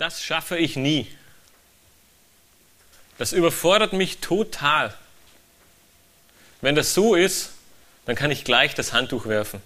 [0.00, 1.06] das schaffe ich nie.
[3.18, 4.94] Das überfordert mich total.
[6.62, 7.52] Wenn das so ist,
[8.06, 9.60] dann kann ich gleich das Handtuch werfen.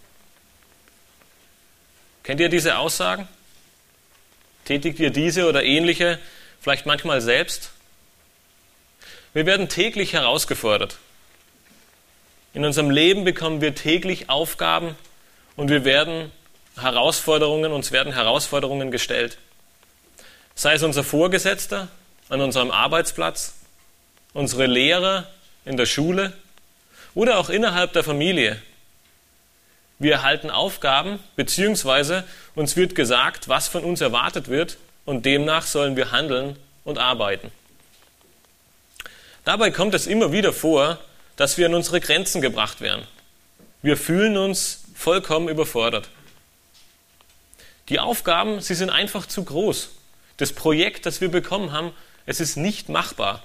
[2.25, 3.29] Kennt ihr diese Aussagen?
[4.65, 6.19] Tätigt ihr diese oder ähnliche
[6.61, 7.71] vielleicht manchmal selbst?
[9.35, 10.99] Wir werden täglich herausgefordert.
[12.55, 14.97] In unserem Leben bekommen wir täglich Aufgaben
[15.55, 16.33] und wir werden
[16.77, 19.39] Herausforderungen, uns werden Herausforderungen gestellt.
[20.55, 21.89] Sei es unser Vorgesetzter
[22.29, 23.55] an unserem Arbeitsplatz,
[24.33, 25.29] unsere Lehrer
[25.65, 26.33] in der Schule
[27.15, 28.61] oder auch innerhalb der Familie.
[29.99, 35.97] Wir erhalten Aufgaben, beziehungsweise uns wird gesagt, was von uns erwartet wird, und demnach sollen
[35.97, 37.51] wir handeln und arbeiten.
[39.45, 40.99] Dabei kommt es immer wieder vor,
[41.37, 43.07] dass wir an unsere Grenzen gebracht werden.
[43.83, 46.09] Wir fühlen uns vollkommen überfordert.
[47.91, 49.91] Die Aufgaben, sie sind einfach zu groß.
[50.37, 51.93] Das Projekt, das wir bekommen haben,
[52.27, 53.43] es ist nicht machbar.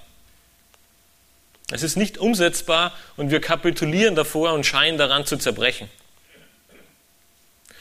[1.70, 5.88] Es ist nicht umsetzbar und wir kapitulieren davor und scheinen daran zu zerbrechen.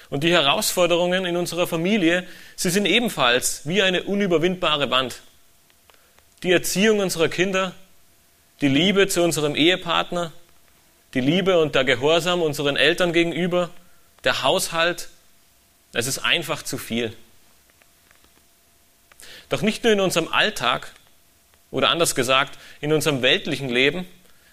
[0.10, 5.22] Und die Herausforderungen in unserer Familie, sie sind ebenfalls wie eine unüberwindbare Wand.
[6.44, 7.74] Die Erziehung unserer Kinder,
[8.62, 10.32] die Liebe zu unserem Ehepartner,
[11.14, 13.70] die Liebe und der Gehorsam unseren Eltern gegenüber,
[14.24, 15.10] der Haushalt,
[15.94, 17.16] es ist einfach zu viel.
[19.50, 20.92] Doch nicht nur in unserem Alltag
[21.72, 24.08] oder anders gesagt, in unserem weltlichen Leben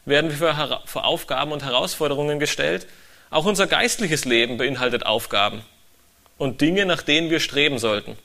[0.05, 2.87] werden wir vor Aufgaben und Herausforderungen gestellt.
[3.31, 5.63] Auch unser geistliches Leben beinhaltet Aufgaben
[6.39, 8.17] und Dinge, nach denen wir streben sollten.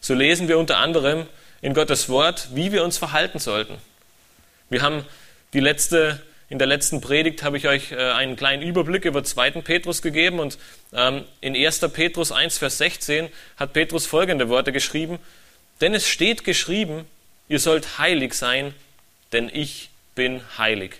[0.00, 1.26] So lesen wir unter anderem
[1.60, 3.78] in Gottes Wort, wie wir uns verhalten sollten.
[4.68, 5.04] Wir haben
[5.52, 6.20] die letzte,
[6.52, 9.62] in der letzten Predigt habe ich euch äh, einen kleinen Überblick über 2.
[9.62, 10.58] Petrus gegeben und
[10.92, 11.80] ähm, in 1.
[11.94, 15.18] Petrus 1, Vers 16 hat Petrus folgende Worte geschrieben.
[15.80, 17.06] Denn es steht geschrieben,
[17.48, 18.74] ihr sollt heilig sein,
[19.32, 20.96] denn ich bin heilig.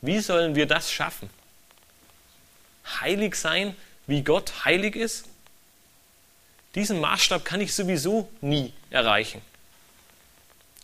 [0.00, 1.28] Wie sollen wir das schaffen?
[3.02, 3.76] Heilig sein,
[4.06, 5.26] wie Gott heilig ist?
[6.74, 9.42] Diesen Maßstab kann ich sowieso nie erreichen.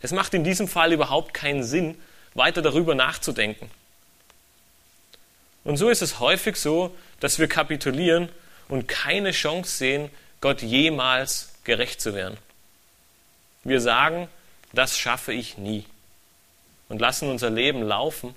[0.03, 1.97] Es macht in diesem Fall überhaupt keinen Sinn,
[2.39, 3.71] weiter darüber nachzudenken.
[5.65, 8.31] Und so ist es häufig so, dass wir kapitulieren
[8.69, 10.11] und keine Chance sehen,
[10.41, 12.39] Gott jemals gerecht zu werden.
[13.65, 14.29] Wir sagen,
[14.73, 15.85] das schaffe ich nie
[16.89, 18.35] und lassen unser Leben laufen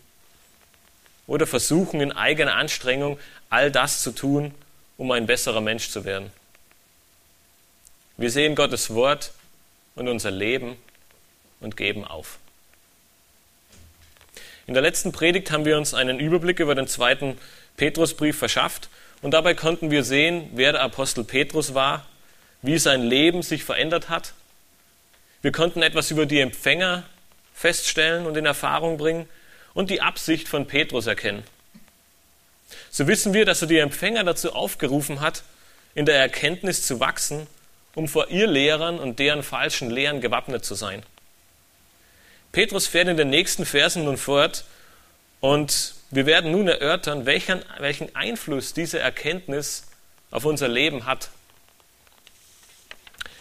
[1.27, 3.19] oder versuchen in eigener Anstrengung
[3.49, 4.53] all das zu tun,
[4.97, 6.31] um ein besserer Mensch zu werden.
[8.17, 9.31] Wir sehen Gottes Wort
[9.95, 10.75] und unser Leben
[11.59, 12.40] und geben auf.
[14.67, 17.37] In der letzten Predigt haben wir uns einen Überblick über den zweiten
[17.77, 18.89] Petrusbrief verschafft
[19.21, 22.05] und dabei konnten wir sehen, wer der Apostel Petrus war,
[22.61, 24.33] wie sein Leben sich verändert hat.
[25.41, 27.03] Wir konnten etwas über die Empfänger
[27.53, 29.27] feststellen und in Erfahrung bringen
[29.73, 31.43] und die Absicht von Petrus erkennen.
[32.89, 35.43] So wissen wir, dass er die Empfänger dazu aufgerufen hat,
[35.95, 37.47] in der Erkenntnis zu wachsen,
[37.95, 41.03] um vor ihr Lehrern und deren falschen Lehren gewappnet zu sein.
[42.51, 44.65] Petrus fährt in den nächsten Versen nun fort
[45.39, 49.87] und wir werden nun erörtern, welchen, welchen Einfluss diese Erkenntnis
[50.31, 51.29] auf unser Leben hat.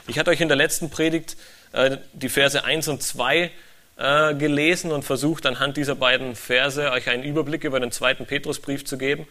[0.06, 1.36] Ich hatte euch in der letzten Predigt
[1.72, 3.50] äh, die Verse 1 und 2
[3.96, 8.84] äh, gelesen und versucht anhand dieser beiden Verse euch einen Überblick über den zweiten Petrusbrief
[8.84, 9.26] zu geben.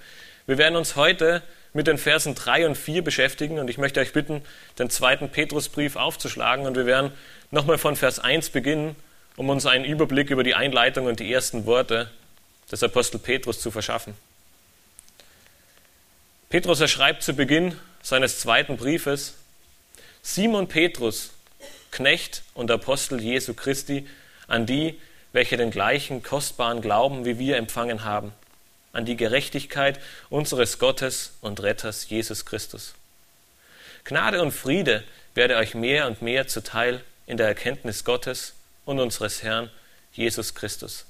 [0.45, 1.41] Wir werden uns heute
[1.71, 4.41] mit den Versen 3 und 4 beschäftigen und ich möchte euch bitten,
[4.77, 7.11] den zweiten Petrusbrief aufzuschlagen und wir werden
[7.51, 8.97] nochmal von Vers 1 beginnen
[9.39, 12.11] um uns einen Überblick über die Einleitung und die ersten Worte
[12.69, 14.13] des Apostel Petrus zu verschaffen.
[16.49, 19.35] Petrus erschreibt zu Beginn seines zweiten Briefes,
[20.21, 21.29] Simon Petrus,
[21.89, 24.05] Knecht und Apostel Jesu Christi,
[24.49, 24.99] an die,
[25.31, 28.33] welche den gleichen kostbaren Glauben wie wir empfangen haben,
[28.91, 32.93] an die Gerechtigkeit unseres Gottes und Retters Jesus Christus.
[34.03, 38.55] Gnade und Friede werde euch mehr und mehr zuteil in der Erkenntnis Gottes
[38.89, 39.69] und unseres Herrn
[40.11, 41.05] Jesus Christus.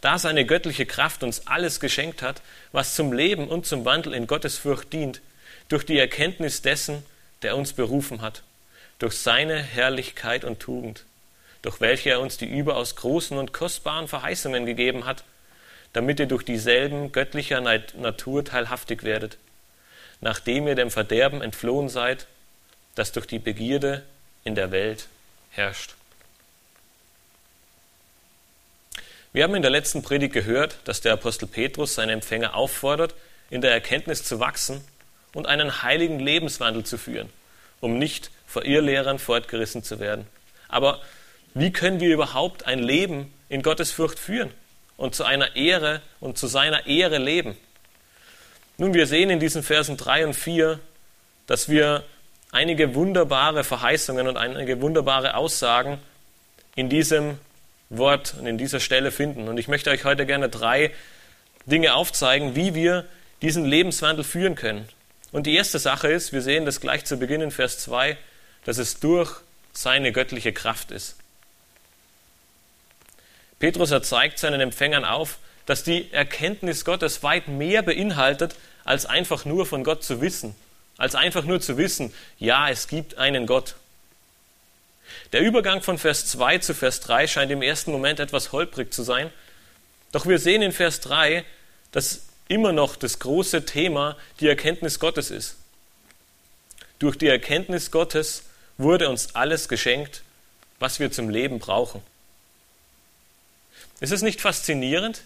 [0.00, 4.26] Da seine göttliche Kraft uns alles geschenkt hat, was zum Leben und zum Wandel in
[4.26, 5.20] Gottes Furcht dient,
[5.68, 7.04] durch die Erkenntnis dessen,
[7.42, 8.42] der uns berufen hat,
[8.98, 11.04] durch seine Herrlichkeit und Tugend,
[11.62, 15.24] durch welche er uns die überaus großen und kostbaren Verheißungen gegeben hat,
[15.94, 19.38] damit ihr durch dieselben göttlicher Natur teilhaftig werdet,
[20.20, 22.26] nachdem ihr dem Verderben entflohen seid,
[22.94, 24.04] das durch die Begierde
[24.44, 25.08] in der Welt
[25.50, 25.94] herrscht.
[29.34, 33.16] Wir haben in der letzten Predigt gehört, dass der Apostel Petrus seine Empfänger auffordert,
[33.50, 34.80] in der Erkenntnis zu wachsen
[35.32, 37.28] und einen heiligen Lebenswandel zu führen.
[37.80, 40.26] um nicht vor Irrlehrern fortgerissen zu werden.
[40.68, 41.02] Aber
[41.52, 44.50] wie können wir überhaupt ein Leben in Gottes Furcht führen
[44.96, 47.56] und zu einer Ehre und zu seiner Ehre leben?
[48.78, 50.78] Nun, wir sehen in diesen Versen 3 und 4,
[51.46, 52.04] dass wir
[52.52, 55.98] einige wunderbare Verheißungen und einige wunderbare Aussagen
[56.76, 57.38] in diesem
[57.90, 59.48] Wort und in dieser Stelle finden.
[59.48, 60.90] Und ich möchte euch heute gerne drei
[61.66, 63.04] Dinge aufzeigen, wie wir
[63.42, 64.88] diesen Lebenswandel führen können.
[65.32, 68.16] Und die erste Sache ist, wir sehen das gleich zu Beginn in Vers 2,
[68.64, 69.40] dass es durch
[69.72, 71.16] seine göttliche Kraft ist.
[73.58, 78.54] Petrus erzeigt seinen Empfängern auf, dass die Erkenntnis Gottes weit mehr beinhaltet,
[78.84, 80.54] als einfach nur von Gott zu wissen,
[80.98, 83.76] als einfach nur zu wissen, ja, es gibt einen Gott.
[85.34, 89.02] Der Übergang von Vers 2 zu Vers 3 scheint im ersten Moment etwas holprig zu
[89.02, 89.32] sein,
[90.12, 91.44] doch wir sehen in Vers 3,
[91.90, 95.56] dass immer noch das große Thema die Erkenntnis Gottes ist.
[97.00, 98.44] Durch die Erkenntnis Gottes
[98.78, 100.22] wurde uns alles geschenkt,
[100.78, 102.00] was wir zum Leben brauchen.
[103.98, 105.22] Ist es nicht faszinierend?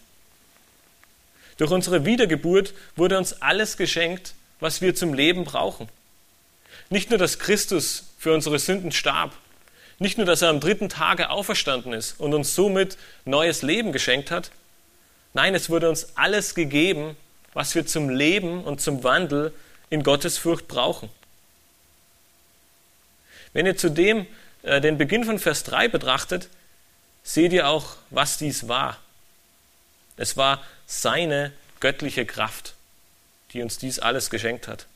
[1.59, 5.87] Durch unsere Wiedergeburt wurde uns alles geschenkt, was wir zum Leben brauchen.
[6.89, 9.37] Nicht nur, dass Christus für unsere Sünden starb,
[9.99, 14.31] nicht nur, dass er am dritten Tage auferstanden ist und uns somit neues Leben geschenkt
[14.31, 14.51] hat,
[15.35, 17.17] nein, es wurde uns alles gegeben,
[17.53, 19.53] was wir zum Leben und zum Wandel
[19.91, 21.11] in Gottes Furcht brauchen.
[23.53, 24.27] Wenn ihr zudem
[24.63, 26.49] äh, den Beginn von Vers 3 betrachtet,
[27.23, 28.99] seht ihr auch, was dies war.
[30.17, 32.75] Es war seine göttliche Kraft,
[33.53, 34.87] die uns dies alles geschenkt hat.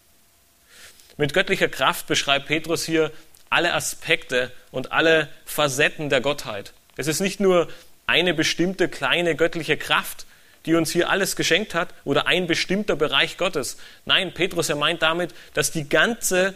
[1.16, 3.12] Mit göttlicher Kraft beschreibt Petrus hier
[3.52, 6.72] alle Aspekte und alle Facetten der Gottheit.
[6.96, 7.68] Es ist nicht nur
[8.06, 10.26] eine bestimmte kleine göttliche Kraft,
[10.64, 13.76] die uns hier alles geschenkt hat, oder ein bestimmter Bereich Gottes.
[14.06, 16.54] Nein, Petrus, er meint damit, dass die ganze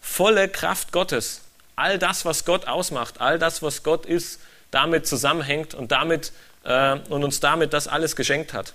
[0.00, 1.42] volle Kraft Gottes,
[1.74, 4.40] all das, was Gott ausmacht, all das, was Gott ist,
[4.70, 6.32] damit zusammenhängt und, damit,
[6.64, 8.74] äh, und uns damit das alles geschenkt hat.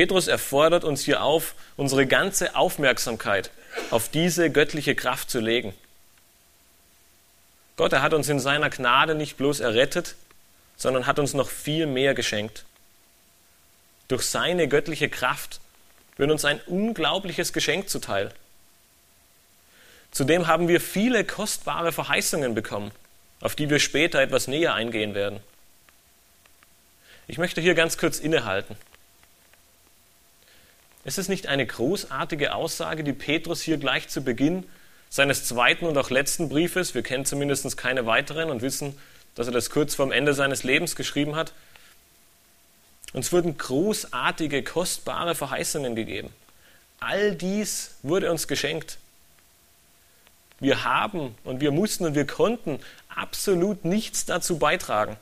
[0.00, 3.50] Petrus erfordert uns hier auf, unsere ganze Aufmerksamkeit
[3.90, 5.74] auf diese göttliche Kraft zu legen.
[7.76, 10.14] Gott, er hat uns in seiner Gnade nicht bloß errettet,
[10.78, 12.64] sondern hat uns noch viel mehr geschenkt.
[14.08, 15.60] Durch seine göttliche Kraft
[16.16, 18.32] wird uns ein unglaubliches Geschenk zuteil.
[20.12, 22.90] Zudem haben wir viele kostbare Verheißungen bekommen,
[23.42, 25.40] auf die wir später etwas näher eingehen werden.
[27.28, 28.78] Ich möchte hier ganz kurz innehalten.
[31.04, 34.64] Ist es nicht eine großartige Aussage, die Petrus hier gleich zu Beginn
[35.08, 38.96] seines zweiten und auch letzten Briefes, wir kennen zumindest keine weiteren und wissen,
[39.34, 41.52] dass er das kurz vorm Ende seines Lebens geschrieben hat,
[43.12, 46.30] uns wurden großartige, kostbare Verheißungen gegeben.
[47.00, 48.98] All dies wurde uns geschenkt.
[50.60, 55.16] Wir haben und wir mussten und wir konnten absolut nichts dazu beitragen.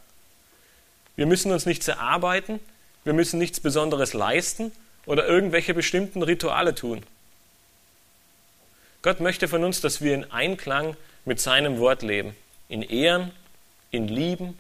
[1.17, 2.61] Wir müssen uns nichts erarbeiten,
[3.05, 4.73] wir müssen nichts Besonderes leisten,
[5.09, 7.03] oder irgendwelche bestimmten Rituale tun.
[9.01, 12.37] Gott möchte von uns, dass wir in Einklang mit seinem Wort leben,
[12.69, 13.33] in Ehren,
[13.91, 14.59] in Lieben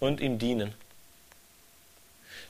[0.00, 0.74] und in Dienen.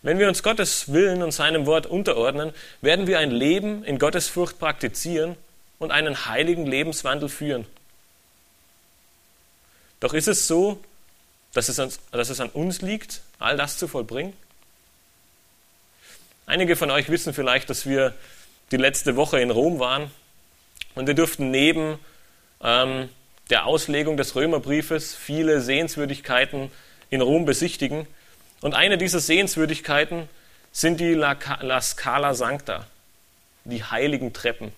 [0.01, 4.29] Wenn wir uns Gottes Willen und seinem Wort unterordnen, werden wir ein Leben in Gottes
[4.29, 5.37] Furcht praktizieren
[5.79, 7.67] und einen heiligen Lebenswandel führen.
[10.01, 10.81] Doch ist es so,
[11.53, 14.33] dass es, uns, dass es an uns liegt, all das zu vollbringen?
[16.47, 18.15] Einige von euch wissen vielleicht, dass wir
[18.71, 20.11] die letzte Woche in Rom waren
[20.95, 21.99] und wir durften neben
[22.63, 23.09] ähm,
[23.49, 26.71] der Auslegung des Römerbriefes viele Sehenswürdigkeiten
[27.09, 28.07] in Rom besichtigen.
[28.61, 30.29] Und eine dieser Sehenswürdigkeiten
[30.71, 32.87] sind die La, La Scala Sancta,
[33.65, 34.73] die heiligen Treppen.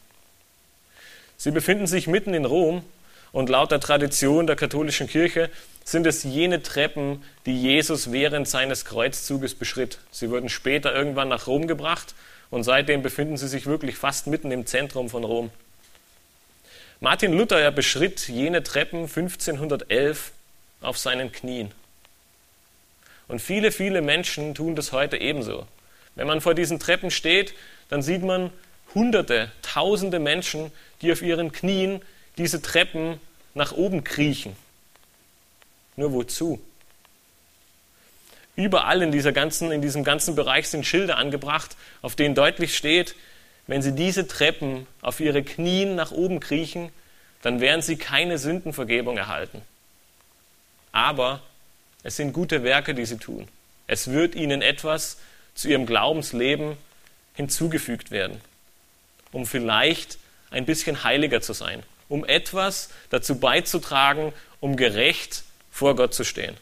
[1.36, 2.84] Sie befinden sich mitten in Rom
[3.32, 5.50] und laut der Tradition der katholischen Kirche
[5.86, 9.98] sind es jene Treppen, die Jesus während seines Kreuzzuges beschritt.
[10.10, 12.16] Sie wurden später irgendwann nach Rom gebracht
[12.50, 15.50] und seitdem befinden sie sich wirklich fast mitten im Zentrum von Rom.
[16.98, 20.32] Martin Luther er beschritt jene Treppen 1511
[20.80, 21.70] auf seinen Knien.
[23.28, 25.68] Und viele, viele Menschen tun das heute ebenso.
[26.16, 27.54] Wenn man vor diesen Treppen steht,
[27.90, 28.50] dann sieht man
[28.92, 32.02] Hunderte, Tausende Menschen, die auf ihren Knien
[32.38, 33.20] diese Treppen
[33.54, 34.56] nach oben kriechen.
[35.96, 36.60] Nur wozu?
[38.54, 43.14] Überall in, dieser ganzen, in diesem ganzen Bereich sind Schilder angebracht, auf denen deutlich steht,
[43.66, 46.90] wenn Sie diese Treppen auf Ihre Knien nach oben kriechen,
[47.42, 49.60] dann werden Sie keine Sündenvergebung erhalten.
[50.92, 51.42] Aber
[52.02, 53.48] es sind gute Werke, die Sie tun.
[53.86, 55.18] Es wird Ihnen etwas
[55.54, 56.76] zu Ihrem Glaubensleben
[57.34, 58.40] hinzugefügt werden,
[59.32, 60.18] um vielleicht
[60.50, 65.44] ein bisschen heiliger zu sein, um etwas dazu beizutragen, um gerecht
[65.76, 66.56] vor Gott zu stehen.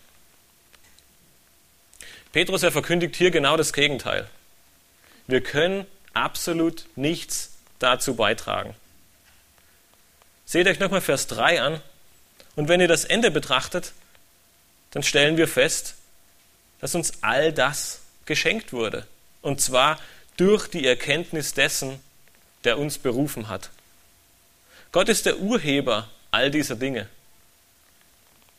[2.33, 4.29] Petrus, er verkündigt hier genau das Gegenteil.
[5.29, 8.75] Wir können absolut nichts dazu beitragen.
[10.45, 11.81] Seht euch nochmal Vers 3 an.
[12.57, 13.93] Und wenn ihr das Ende betrachtet,
[14.91, 15.95] dann stellen wir fest,
[16.81, 19.07] dass uns all das geschenkt wurde.
[19.43, 20.01] Und zwar
[20.37, 22.01] durch die Erkenntnis dessen,
[22.65, 23.71] der uns berufen hat.
[24.91, 27.09] Gott ist der Urheber all dieser Dinge.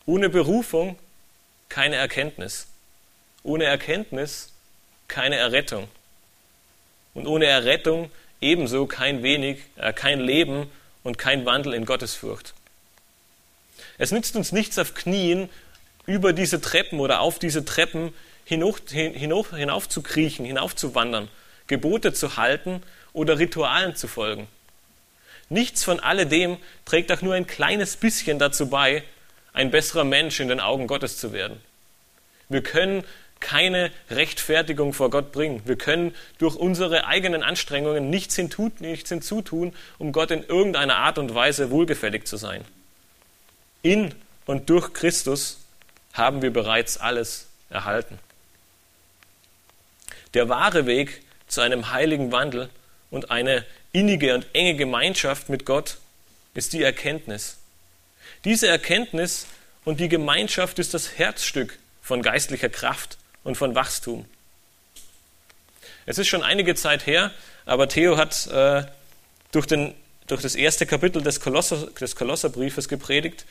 [0.05, 0.97] Ohne Berufung
[1.69, 2.67] keine Erkenntnis.
[3.43, 4.51] Ohne Erkenntnis
[5.07, 5.87] keine Errettung.
[7.13, 10.69] Und ohne Errettung ebenso kein wenig, äh, kein Leben
[11.03, 12.53] und kein Wandel in Gottesfurcht.
[13.97, 15.49] Es nützt uns nichts auf Knien
[16.05, 20.03] über diese Treppen oder auf diese Treppen hinauf, hinauf, hinauf zu
[21.67, 22.83] Gebote zu halten
[23.13, 24.47] oder Ritualen zu folgen.
[25.49, 29.03] Nichts von alledem trägt auch nur ein kleines bisschen dazu bei,
[29.55, 31.61] ein besserer Mensch in den Augen Gottes zu werden.
[32.49, 33.03] Wir können
[33.39, 35.61] keine Rechtfertigung vor Gott bringen.
[35.65, 41.33] Wir können durch unsere eigenen Anstrengungen nichts, nichts hinzutun, um Gott in irgendeiner Art und
[41.33, 42.65] Weise wohlgefällig zu sein.
[43.81, 44.13] In
[44.45, 45.59] und durch Christus
[46.13, 48.19] haben wir bereits alles erhalten.
[50.33, 52.69] Der wahre Weg zu einem heiligen Wandel
[53.09, 55.97] und eine innige und enge Gemeinschaft mit Gott
[56.53, 57.57] ist die Erkenntnis.
[58.43, 59.47] Diese Erkenntnis
[59.83, 64.25] und die Gemeinschaft ist das Herzstück von geistlicher Kraft und von Wachstum.
[66.05, 67.31] Es ist schon einige Zeit her,
[67.65, 68.83] aber Theo hat äh,
[69.51, 69.95] durch, den,
[70.27, 73.45] durch das erste Kapitel des, Kolosser, des Kolosserbriefes gepredigt.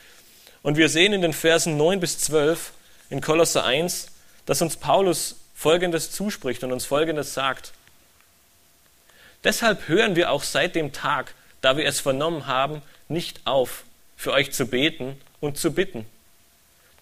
[0.62, 2.72] Und wir sehen in den Versen 9 bis 12
[3.10, 4.08] in Kolosser 1,
[4.46, 7.72] dass uns Paulus Folgendes zuspricht und uns Folgendes sagt.
[9.42, 13.84] Deshalb hören wir auch seit dem Tag, da wir es vernommen haben, nicht auf,
[14.16, 16.06] für euch zu beten und zu bitten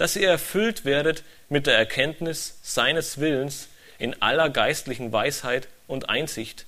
[0.02, 6.66] dass ihr erfüllt werdet mit der Erkenntnis seines Willens in aller geistlichen Weisheit und Einsicht,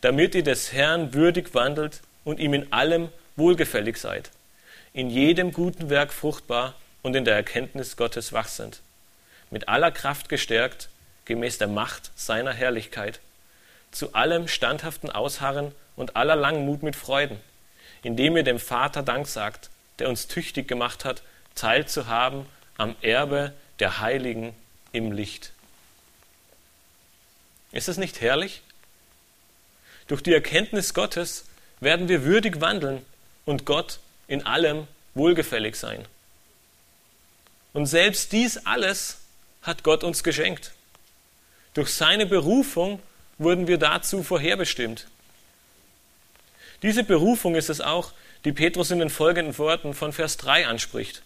[0.00, 4.30] damit ihr des Herrn würdig wandelt und ihm in allem wohlgefällig seid,
[4.92, 8.80] in jedem guten Werk fruchtbar und in der Erkenntnis Gottes wachsend,
[9.50, 10.88] mit aller Kraft gestärkt,
[11.24, 13.20] gemäß der Macht seiner Herrlichkeit,
[13.92, 17.38] zu allem standhaften Ausharren und aller Langmut mit Freuden,
[18.06, 21.24] indem ihr dem Vater Dank sagt, der uns tüchtig gemacht hat,
[21.56, 22.46] teilzuhaben
[22.78, 24.54] am Erbe der Heiligen
[24.92, 25.50] im Licht.
[27.72, 28.62] Ist es nicht herrlich?
[30.06, 31.46] Durch die Erkenntnis Gottes
[31.80, 33.04] werden wir würdig wandeln
[33.44, 33.98] und Gott
[34.28, 36.04] in allem wohlgefällig sein.
[37.72, 39.18] Und selbst dies alles
[39.62, 40.74] hat Gott uns geschenkt.
[41.74, 43.02] Durch seine Berufung
[43.36, 45.08] wurden wir dazu vorherbestimmt.
[46.82, 48.12] Diese Berufung ist es auch,
[48.44, 51.22] die Petrus in den folgenden Worten von Vers 3 anspricht.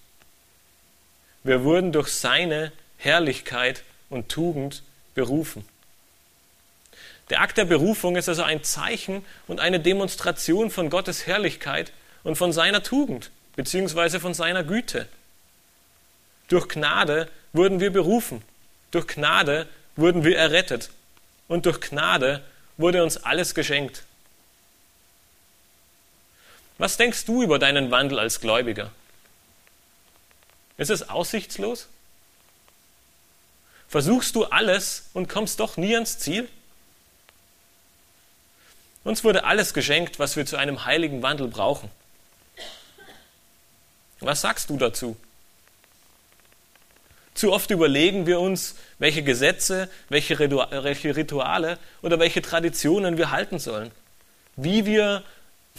[1.43, 4.83] Wir wurden durch seine Herrlichkeit und Tugend
[5.15, 5.65] berufen.
[7.31, 11.93] Der Akt der Berufung ist also ein Zeichen und eine Demonstration von Gottes Herrlichkeit
[12.25, 15.07] und von seiner Tugend beziehungsweise von seiner Güte.
[16.49, 18.43] Durch Gnade wurden wir berufen,
[18.91, 20.91] durch Gnade wurden wir errettet
[21.47, 22.43] und durch Gnade
[22.77, 24.05] wurde uns alles geschenkt.
[26.81, 28.91] Was denkst du über deinen Wandel als Gläubiger?
[30.79, 31.89] Ist es aussichtslos?
[33.87, 36.49] Versuchst du alles und kommst doch nie ans Ziel?
[39.05, 41.91] Uns wurde alles geschenkt, was wir zu einem heiligen Wandel brauchen.
[44.21, 45.19] Was sagst du dazu?
[47.35, 53.91] Zu oft überlegen wir uns, welche Gesetze, welche Rituale oder welche Traditionen wir halten sollen.
[54.57, 55.25] Wie wir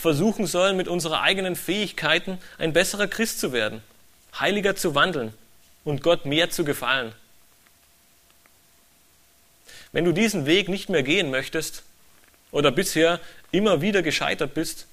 [0.01, 3.81] versuchen sollen, mit unseren eigenen Fähigkeiten ein besserer Christ zu werden
[4.39, 5.33] heiliger zu wandeln
[5.83, 7.13] und Gott mehr zu gefallen.
[9.91, 11.83] Wenn du diesen Weg nicht mehr gehen möchtest
[12.51, 13.19] oder bisher
[13.51, 14.87] immer wieder gescheitert bist,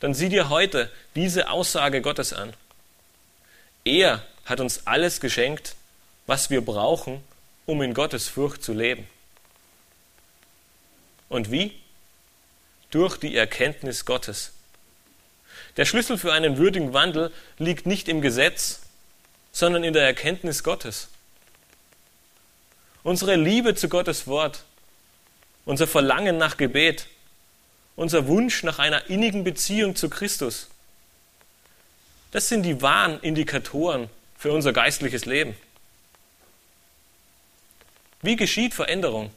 [0.00, 2.52] dann sieh dir heute diese Aussage Gottes an.
[3.84, 5.76] Er hat uns alles geschenkt,
[6.26, 7.22] was wir brauchen,
[7.66, 9.06] um in Gottes Furcht zu leben.
[11.28, 11.72] Und wie?
[12.90, 14.52] Durch die Erkenntnis Gottes.
[15.76, 18.80] Der Schlüssel für einen würdigen Wandel liegt nicht im Gesetz,
[19.52, 21.08] sondern in der Erkenntnis Gottes.
[23.02, 24.64] Unsere Liebe zu Gottes Wort,
[25.64, 27.06] unser Verlangen nach Gebet,
[27.94, 30.68] unser Wunsch nach einer innigen Beziehung zu Christus,
[32.32, 35.56] das sind die wahren Indikatoren für unser geistliches Leben.
[38.22, 39.30] Wie geschieht Veränderung?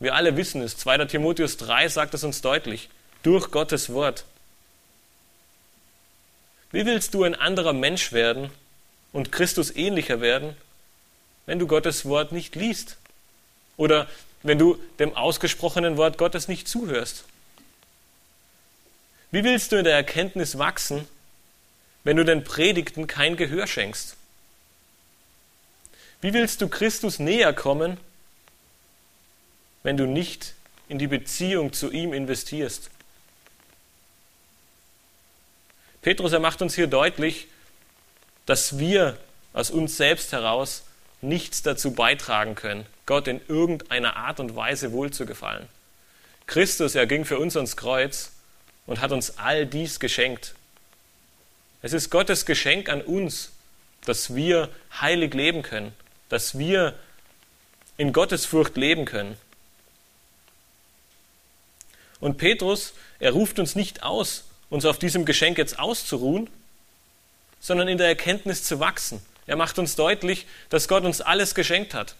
[0.00, 0.76] Wir alle wissen es.
[0.76, 1.06] 2.
[1.06, 2.88] Timotheus 3 sagt es uns deutlich.
[3.22, 4.24] durch Gottes Wort.
[6.70, 8.50] Wie willst du ein anderer Mensch werden
[9.12, 10.56] und Christus ähnlicher werden,
[11.46, 12.96] wenn du Gottes Wort nicht liest?
[13.76, 14.06] Oder
[14.42, 17.24] wenn du dem ausgesprochenen Wort Gottes nicht zuhörst?
[19.30, 21.08] Wie willst du in der Erkenntnis wachsen,
[22.04, 24.16] wenn du den Predigten kein Gehör schenkst?
[26.20, 27.98] Wie willst du Christus näher kommen,
[29.88, 30.52] wenn du nicht
[30.90, 32.90] in die Beziehung zu ihm investierst?
[36.02, 37.46] Petrus, er macht uns hier deutlich,
[38.44, 39.16] dass wir
[39.54, 40.82] aus uns selbst heraus
[41.22, 45.66] nichts dazu beitragen können, Gott in irgendeiner Art und Weise wohlzugefallen.
[46.46, 48.32] Christus, er ging für uns ans Kreuz
[48.86, 50.54] und hat uns all dies geschenkt.
[51.80, 53.52] Es ist Gottes Geschenk an uns,
[54.04, 54.68] dass wir
[55.00, 55.94] heilig leben können,
[56.28, 56.92] dass wir
[57.96, 59.38] in Gottes Furcht leben können.
[62.20, 66.48] Und Petrus, er ruft uns nicht aus, uns auf diesem Geschenk jetzt auszuruhen,
[67.60, 69.20] sondern in der Erkenntnis zu wachsen.
[69.46, 72.16] Er macht uns deutlich, dass Gott uns alles geschenkt hat.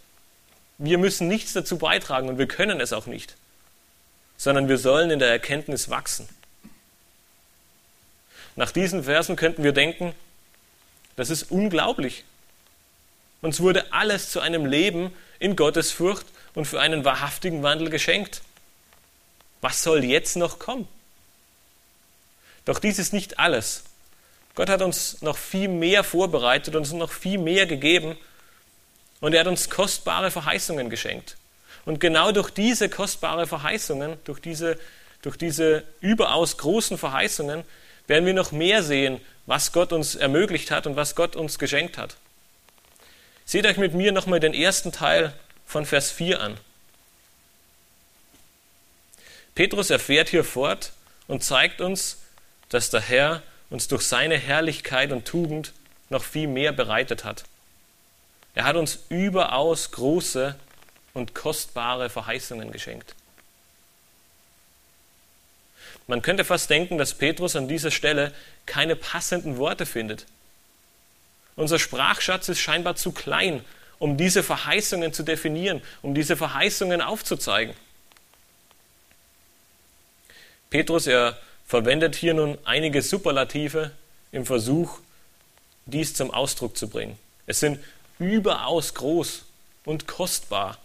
[0.78, 3.35] Wir müssen nichts dazu beitragen und wir können es auch nicht,
[4.37, 6.28] sondern wir sollen in der Erkenntnis wachsen.
[8.57, 10.14] Nach diesen Versen könnten wir denken,
[11.17, 12.25] das ist unglaublich.
[13.40, 18.40] Uns wurde alles zu einem Leben in Gottes Furcht und für einen wahrhaftigen Wandel geschenkt.
[19.60, 20.88] Was soll jetzt noch kommen?
[22.64, 23.84] Doch dies ist nicht alles.
[24.54, 28.16] Gott hat uns noch viel mehr vorbereitet, uns noch viel mehr gegeben
[29.20, 31.36] und er hat uns kostbare Verheißungen geschenkt.
[31.84, 34.78] Und genau durch diese kostbare Verheißungen, durch diese,
[35.22, 37.64] durch diese überaus großen Verheißungen,
[38.06, 41.96] werden wir noch mehr sehen, was Gott uns ermöglicht hat und was Gott uns geschenkt
[41.96, 42.16] hat.
[43.44, 45.32] Seht euch mit mir nochmal den ersten Teil
[45.64, 46.58] von Vers 4 an.
[49.58, 50.92] Petrus erfährt hier fort
[51.26, 52.18] und zeigt uns,
[52.68, 55.73] dass der Herr uns durch seine Herrlichkeit und Tugend
[56.10, 57.42] noch viel mehr bereitet hat.
[58.54, 60.54] Er hat uns überaus große
[61.12, 63.16] und kostbare Verheißungen geschenkt.
[66.06, 68.32] Man könnte fast denken, dass Petrus an dieser Stelle
[68.64, 70.26] keine passenden Worte findet.
[71.56, 73.64] Unser Sprachschatz ist scheinbar zu klein,
[73.99, 77.75] um diese Verheißungen zu definieren, um diese Verheißungen aufzuzeigen.
[80.71, 83.93] Petrus, er verwendet hier nun einige Superlative
[84.33, 84.99] im Versuch,
[85.87, 87.19] dies zum Ausdruck zu bringen.
[87.47, 87.78] Es sind
[88.19, 89.45] überaus groß
[89.85, 90.78] und kostbar.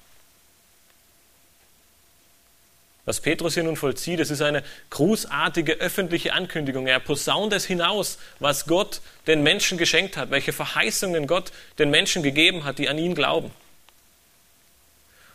[3.06, 6.88] Was Petrus hier nun vollzieht, es ist eine großartige öffentliche Ankündigung.
[6.88, 12.24] Er posaunt es hinaus, was Gott den Menschen geschenkt hat, welche Verheißungen Gott den Menschen
[12.24, 13.52] gegeben hat, die an ihn glauben.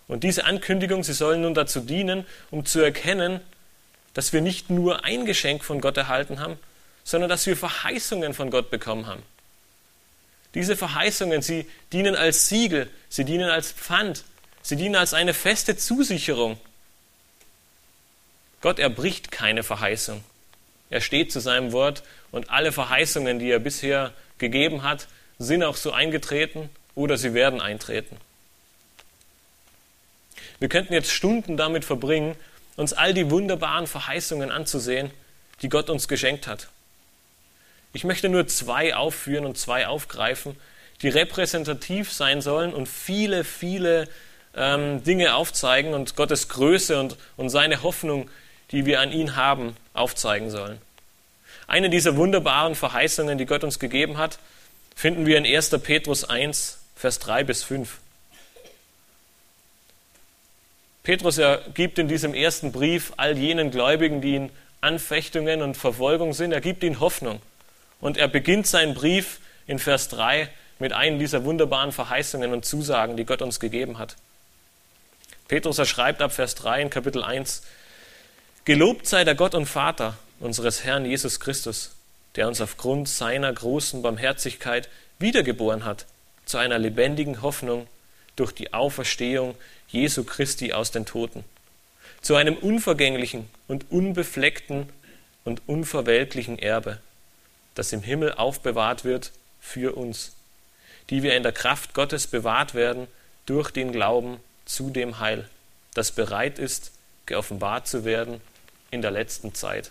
[0.06, 3.40] Und diese Ankündigung, sie soll nun dazu dienen, um zu erkennen,
[4.18, 6.58] dass wir nicht nur ein Geschenk von Gott erhalten haben,
[7.04, 9.22] sondern dass wir Verheißungen von Gott bekommen haben.
[10.54, 14.24] Diese Verheißungen, sie dienen als Siegel, sie dienen als Pfand,
[14.60, 16.58] sie dienen als eine feste Zusicherung
[18.60, 20.24] Gott erbricht keine Verheißung.
[20.90, 22.02] Er steht zu seinem Wort
[22.32, 25.06] und alle Verheißungen, die er bisher gegeben hat,
[25.38, 28.16] sind auch so eingetreten oder sie werden eintreten.
[30.58, 32.34] Wir könnten jetzt Stunden damit verbringen,
[32.78, 35.10] uns all die wunderbaren Verheißungen anzusehen,
[35.60, 36.68] die Gott uns geschenkt hat.
[37.92, 40.56] Ich möchte nur zwei aufführen und zwei aufgreifen,
[41.02, 44.08] die repräsentativ sein sollen und viele, viele
[44.56, 48.30] ähm, Dinge aufzeigen und Gottes Größe und, und seine Hoffnung
[48.70, 50.78] die wir an ihn haben, aufzeigen sollen.
[51.66, 54.38] Eine dieser wunderbaren Verheißungen, die Gott uns gegeben hat,
[54.94, 55.70] finden wir in 1.
[55.82, 57.98] Petrus 1, Vers 3 bis 5.
[61.08, 64.50] Petrus er gibt in diesem ersten Brief all jenen Gläubigen, die in
[64.82, 67.40] Anfechtungen und Verfolgung sind, er gibt ihnen Hoffnung.
[67.98, 73.16] Und er beginnt seinen Brief in Vers 3 mit einem dieser wunderbaren Verheißungen und Zusagen,
[73.16, 74.16] die Gott uns gegeben hat.
[75.48, 77.62] Petrus er schreibt ab Vers 3 in Kapitel 1,
[78.66, 81.92] Gelobt sei der Gott und Vater unseres Herrn Jesus Christus,
[82.36, 86.04] der uns aufgrund seiner großen Barmherzigkeit wiedergeboren hat
[86.44, 87.86] zu einer lebendigen Hoffnung
[88.38, 89.54] durch die Auferstehung
[89.88, 91.44] Jesu Christi aus den Toten,
[92.20, 94.88] zu einem unvergänglichen und unbefleckten
[95.44, 97.00] und unverweltlichen Erbe,
[97.74, 100.32] das im Himmel aufbewahrt wird für uns,
[101.10, 103.06] die wir in der Kraft Gottes bewahrt werden
[103.46, 105.48] durch den Glauben zu dem Heil,
[105.94, 106.92] das bereit ist,
[107.26, 108.40] geoffenbart zu werden
[108.90, 109.90] in der letzten Zeit.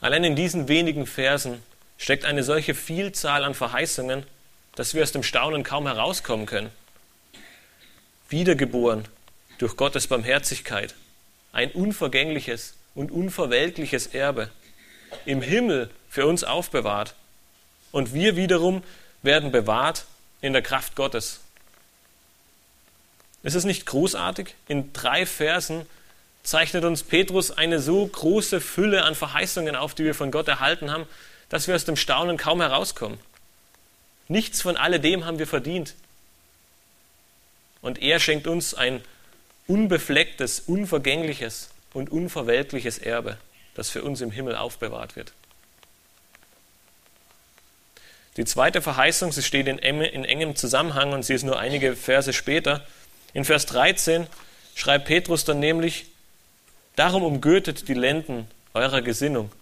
[0.00, 1.62] Allein in diesen wenigen Versen
[1.96, 4.24] steckt eine solche Vielzahl an Verheißungen,
[4.78, 6.70] dass wir aus dem Staunen kaum herauskommen können.
[8.28, 9.06] Wiedergeboren
[9.58, 10.94] durch Gottes Barmherzigkeit,
[11.50, 14.50] ein unvergängliches und unverwelkliches Erbe
[15.24, 17.16] im Himmel für uns aufbewahrt.
[17.90, 18.84] Und wir wiederum
[19.22, 20.04] werden bewahrt
[20.42, 21.40] in der Kraft Gottes.
[23.42, 24.54] Ist es nicht großartig?
[24.68, 25.86] In drei Versen
[26.44, 30.92] zeichnet uns Petrus eine so große Fülle an Verheißungen auf, die wir von Gott erhalten
[30.92, 31.06] haben,
[31.48, 33.18] dass wir aus dem Staunen kaum herauskommen.
[34.28, 35.94] Nichts von alledem haben wir verdient.
[37.80, 39.02] Und er schenkt uns ein
[39.66, 43.38] unbeflecktes, unvergängliches und unverweltliches Erbe,
[43.74, 45.32] das für uns im Himmel aufbewahrt wird.
[48.36, 52.86] Die zweite Verheißung, sie steht in, engem Zusammenhang und sie ist nur einige Verse später.
[53.32, 54.26] In Vers 13
[54.74, 56.06] schreibt Petrus dann nämlich,
[56.94, 59.52] Darum umgürtet die Lenden eurer Gesinnung.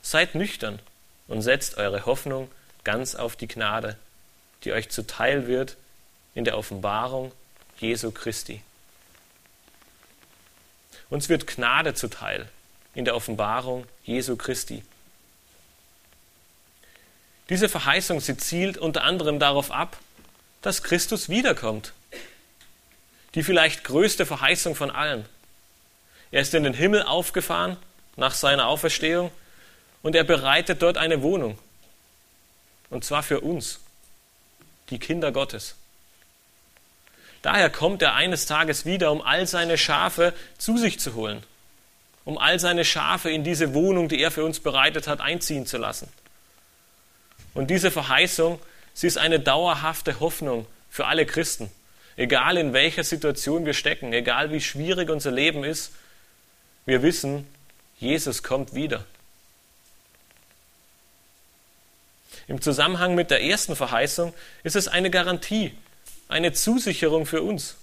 [0.00, 0.78] Seid nüchtern
[1.26, 2.48] und setzt eure Hoffnung
[2.84, 3.96] ganz auf die Gnade,
[4.64, 5.76] die euch zuteil wird
[6.34, 7.32] in der Offenbarung
[7.78, 8.62] Jesu Christi.
[11.10, 12.48] Uns wird Gnade zuteil
[12.94, 14.82] in der Offenbarung Jesu Christi.
[17.48, 19.98] Diese Verheißung, sie zielt unter anderem darauf ab,
[20.62, 21.92] dass Christus wiederkommt.
[23.34, 25.26] Die vielleicht größte Verheißung von allen.
[26.30, 27.76] Er ist in den Himmel aufgefahren
[28.16, 29.30] nach seiner Auferstehung
[30.02, 31.58] und er bereitet dort eine Wohnung.
[32.92, 33.80] Und zwar für uns,
[34.90, 35.76] die Kinder Gottes.
[37.40, 41.42] Daher kommt er eines Tages wieder, um all seine Schafe zu sich zu holen,
[42.26, 45.78] um all seine Schafe in diese Wohnung, die er für uns bereitet hat, einziehen zu
[45.78, 46.06] lassen.
[47.54, 48.60] Und diese Verheißung,
[48.92, 51.70] sie ist eine dauerhafte Hoffnung für alle Christen.
[52.16, 55.92] Egal in welcher Situation wir stecken, egal wie schwierig unser Leben ist,
[56.84, 57.46] wir wissen,
[57.98, 59.06] Jesus kommt wieder.
[62.52, 65.72] Im Zusammenhang mit der ersten Verheißung ist es eine Garantie,
[66.28, 67.76] eine Zusicherung für uns.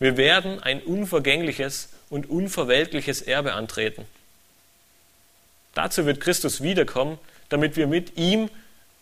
[0.00, 4.06] Wir werden ein unvergängliches und unverweltliches Erbe antreten.
[5.74, 7.16] Dazu wird Christus wiederkommen,
[7.48, 8.50] damit wir mit ihm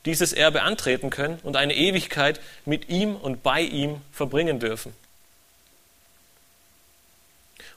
[0.05, 4.93] dieses Erbe antreten können und eine Ewigkeit mit ihm und bei ihm verbringen dürfen.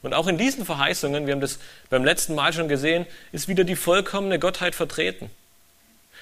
[0.01, 1.57] Und auch in diesen Verheißungen, wir haben das
[1.89, 5.31] beim letzten Mal schon gesehen, ist wieder die vollkommene Gottheit vertreten.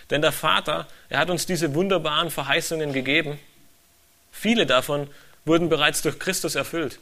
[0.10, 3.40] Denn der Vater, er hat uns diese wunderbaren Verheißungen gegeben.
[4.32, 5.10] Viele davon
[5.46, 7.00] wurden bereits durch Christus erfüllt.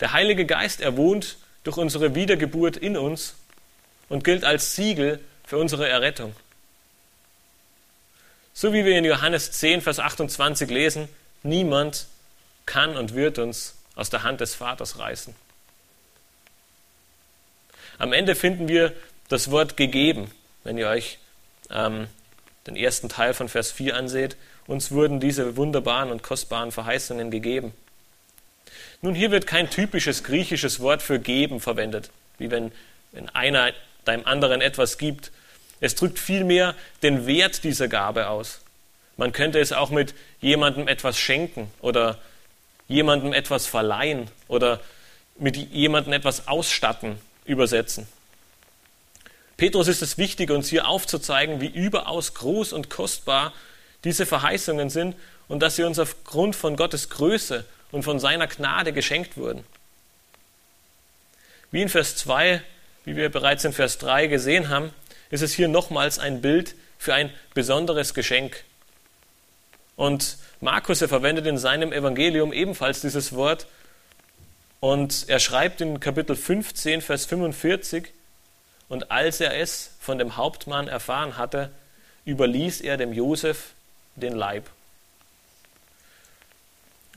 [0.00, 3.34] Der Heilige Geist, er wohnt durch unsere Wiedergeburt in uns
[4.08, 6.34] und gilt als Siegel für unsere Errettung.
[8.52, 11.08] So wie wir in Johannes 10, Vers 28 lesen,
[11.42, 12.06] niemand
[12.66, 15.34] kann und wird uns aus der Hand des Vaters reißen.
[17.98, 18.92] Am Ende finden wir
[19.28, 20.30] das Wort gegeben,
[20.64, 21.18] wenn ihr euch
[21.70, 22.06] ähm,
[22.66, 24.36] den ersten Teil von Vers 4 anseht.
[24.66, 27.72] Uns wurden diese wunderbaren und kostbaren Verheißungen gegeben.
[29.02, 32.72] Nun, hier wird kein typisches griechisches Wort für geben verwendet, wie wenn,
[33.12, 33.72] wenn einer
[34.04, 35.30] deinem anderen etwas gibt.
[35.80, 38.60] Es drückt vielmehr den Wert dieser Gabe aus.
[39.16, 42.18] Man könnte es auch mit jemandem etwas schenken oder
[42.88, 44.80] jemandem etwas verleihen oder
[45.38, 48.06] mit jemandem etwas ausstatten übersetzen.
[49.56, 53.52] Petrus ist es wichtig, uns hier aufzuzeigen, wie überaus groß und kostbar
[54.02, 55.14] diese Verheißungen sind
[55.48, 59.64] und dass sie uns aufgrund von Gottes Größe und von seiner Gnade geschenkt wurden.
[61.70, 62.62] Wie in Vers 2,
[63.04, 64.90] wie wir bereits in Vers 3 gesehen haben,
[65.30, 68.64] ist es hier nochmals ein Bild für ein besonderes Geschenk.
[69.96, 73.66] Und Markus, er verwendet in seinem Evangelium ebenfalls dieses Wort
[74.80, 78.12] und er schreibt in Kapitel 15, Vers 45,
[78.94, 81.68] und als er es von dem Hauptmann erfahren hatte,
[82.26, 83.72] überließ er dem Josef
[84.14, 84.70] den Leib.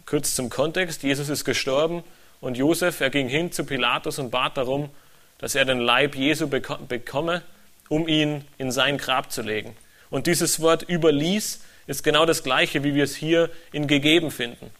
[0.08, 2.04] Kurz zum Kontext, Jesus ist gestorben
[2.42, 4.90] und Josef, er ging hin zu Pilatus und bat darum,
[5.38, 7.44] dass er den Leib Jesu bekomme,
[7.90, 9.78] um ihn in sein Grab zu legen.
[10.10, 14.72] Und dieses Wort überließ ist genau das gleiche, wie wir es hier in gegeben finden.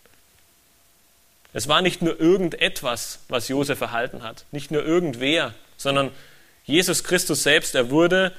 [1.54, 6.10] Es war nicht nur irgendetwas, was Josef erhalten hat, nicht nur irgendwer, sondern
[6.68, 8.34] Jesus Christus selbst, er wurde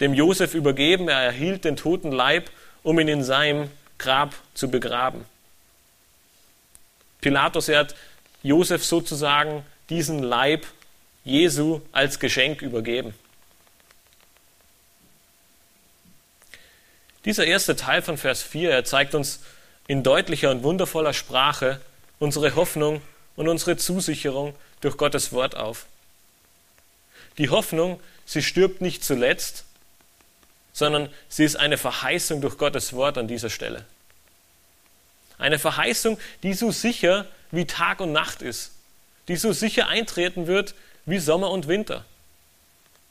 [0.00, 2.50] dem Josef übergeben, er erhielt den toten Leib,
[2.82, 5.24] um ihn in seinem Grab zu begraben.
[7.20, 7.94] Pilatus, er hat
[8.42, 10.66] Josef sozusagen diesen Leib
[11.24, 13.14] Jesu als Geschenk übergeben.
[17.24, 19.40] Dieser erste Teil von Vers 4, er zeigt uns
[19.86, 21.80] in deutlicher und wundervoller Sprache
[22.18, 23.02] unsere Hoffnung
[23.36, 25.86] und unsere Zusicherung durch Gottes Wort auf.
[27.38, 29.64] Die Hoffnung, sie stirbt nicht zuletzt,
[30.72, 33.84] sondern sie ist eine Verheißung durch Gottes Wort an dieser Stelle.
[35.38, 38.72] Eine Verheißung, die so sicher wie Tag und Nacht ist,
[39.28, 42.04] die so sicher eintreten wird wie Sommer und Winter.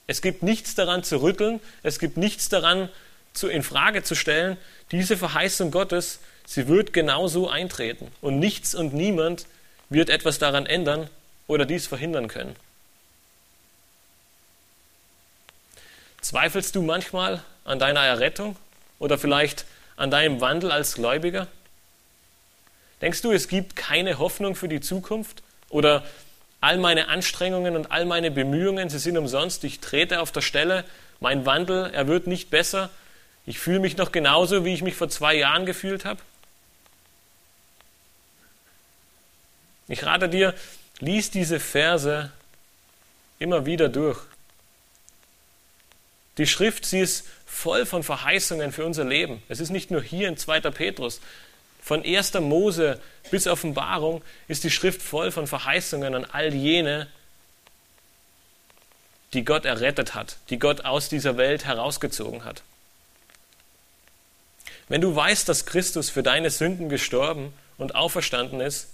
[0.07, 2.89] Es gibt nichts daran zu rütteln, es gibt nichts daran
[3.33, 4.57] zu in Frage zu stellen.
[4.91, 9.45] Diese Verheißung Gottes, sie wird genauso eintreten und nichts und niemand
[9.89, 11.09] wird etwas daran ändern
[11.47, 12.55] oder dies verhindern können.
[16.21, 18.55] Zweifelst du manchmal an deiner Errettung
[18.99, 19.65] oder vielleicht
[19.97, 21.47] an deinem Wandel als Gläubiger?
[23.01, 25.41] Denkst du, es gibt keine Hoffnung für die Zukunft?
[25.69, 26.03] Oder
[26.59, 30.85] all meine Anstrengungen und all meine Bemühungen, sie sind umsonst, ich trete auf der Stelle,
[31.19, 32.91] mein Wandel, er wird nicht besser,
[33.45, 36.21] ich fühle mich noch genauso, wie ich mich vor zwei Jahren gefühlt habe?
[39.87, 40.53] Ich rate dir,
[40.99, 42.31] lies diese Verse
[43.39, 44.19] immer wieder durch.
[46.41, 49.43] Die Schrift, sie ist voll von Verheißungen für unser Leben.
[49.47, 50.61] Es ist nicht nur hier in 2.
[50.71, 51.21] Petrus.
[51.83, 52.33] Von 1.
[52.39, 52.99] Mose
[53.29, 57.05] bis Offenbarung ist die Schrift voll von Verheißungen an all jene,
[59.33, 62.63] die Gott errettet hat, die Gott aus dieser Welt herausgezogen hat.
[64.87, 68.87] Wenn du weißt, dass Christus für deine Sünden gestorben und auferstanden ist,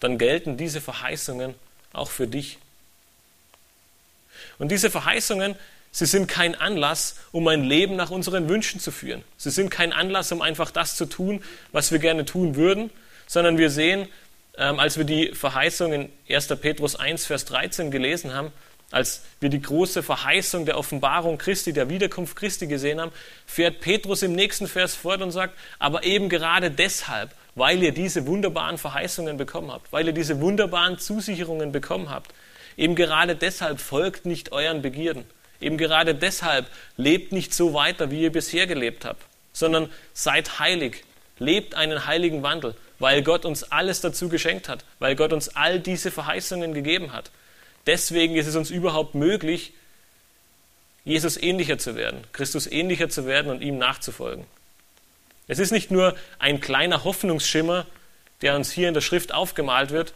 [0.00, 1.54] dann gelten diese Verheißungen
[1.92, 2.58] auch für dich.
[4.58, 5.54] Und diese Verheißungen,
[5.94, 9.22] Sie sind kein Anlass, um ein Leben nach unseren Wünschen zu führen.
[9.36, 12.90] Sie sind kein Anlass, um einfach das zu tun, was wir gerne tun würden,
[13.28, 14.08] sondern wir sehen,
[14.58, 16.48] ähm, als wir die Verheißung in 1.
[16.60, 18.50] Petrus 1, Vers 13 gelesen haben,
[18.90, 23.12] als wir die große Verheißung der Offenbarung Christi, der Wiederkunft Christi gesehen haben,
[23.46, 28.26] fährt Petrus im nächsten Vers fort und sagt, aber eben gerade deshalb, weil ihr diese
[28.26, 32.34] wunderbaren Verheißungen bekommen habt, weil ihr diese wunderbaren Zusicherungen bekommen habt,
[32.76, 35.24] eben gerade deshalb folgt nicht euren Begierden.
[35.60, 41.04] Eben gerade deshalb lebt nicht so weiter, wie ihr bisher gelebt habt, sondern seid heilig,
[41.38, 45.80] lebt einen heiligen Wandel, weil Gott uns alles dazu geschenkt hat, weil Gott uns all
[45.80, 47.30] diese Verheißungen gegeben hat.
[47.86, 49.72] Deswegen ist es uns überhaupt möglich,
[51.04, 54.46] Jesus ähnlicher zu werden, Christus ähnlicher zu werden und ihm nachzufolgen.
[55.46, 57.86] Es ist nicht nur ein kleiner Hoffnungsschimmer,
[58.40, 60.14] der uns hier in der Schrift aufgemalt wird,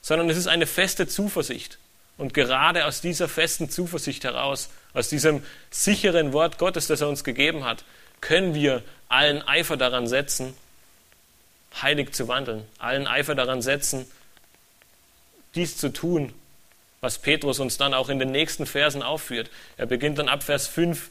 [0.00, 1.78] sondern es ist eine feste Zuversicht,
[2.18, 7.24] und gerade aus dieser festen Zuversicht heraus, aus diesem sicheren Wort Gottes, das er uns
[7.24, 7.84] gegeben hat,
[8.20, 10.54] können wir allen Eifer daran setzen,
[11.80, 14.10] heilig zu wandeln, allen Eifer daran setzen,
[15.54, 16.34] dies zu tun,
[17.00, 19.50] was Petrus uns dann auch in den nächsten Versen aufführt.
[19.76, 21.10] Er beginnt dann ab Vers 5,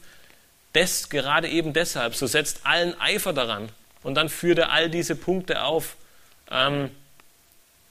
[0.74, 3.70] des, gerade eben deshalb, so setzt allen Eifer daran.
[4.02, 5.96] Und dann führt er all diese Punkte auf,
[6.50, 6.90] ähm,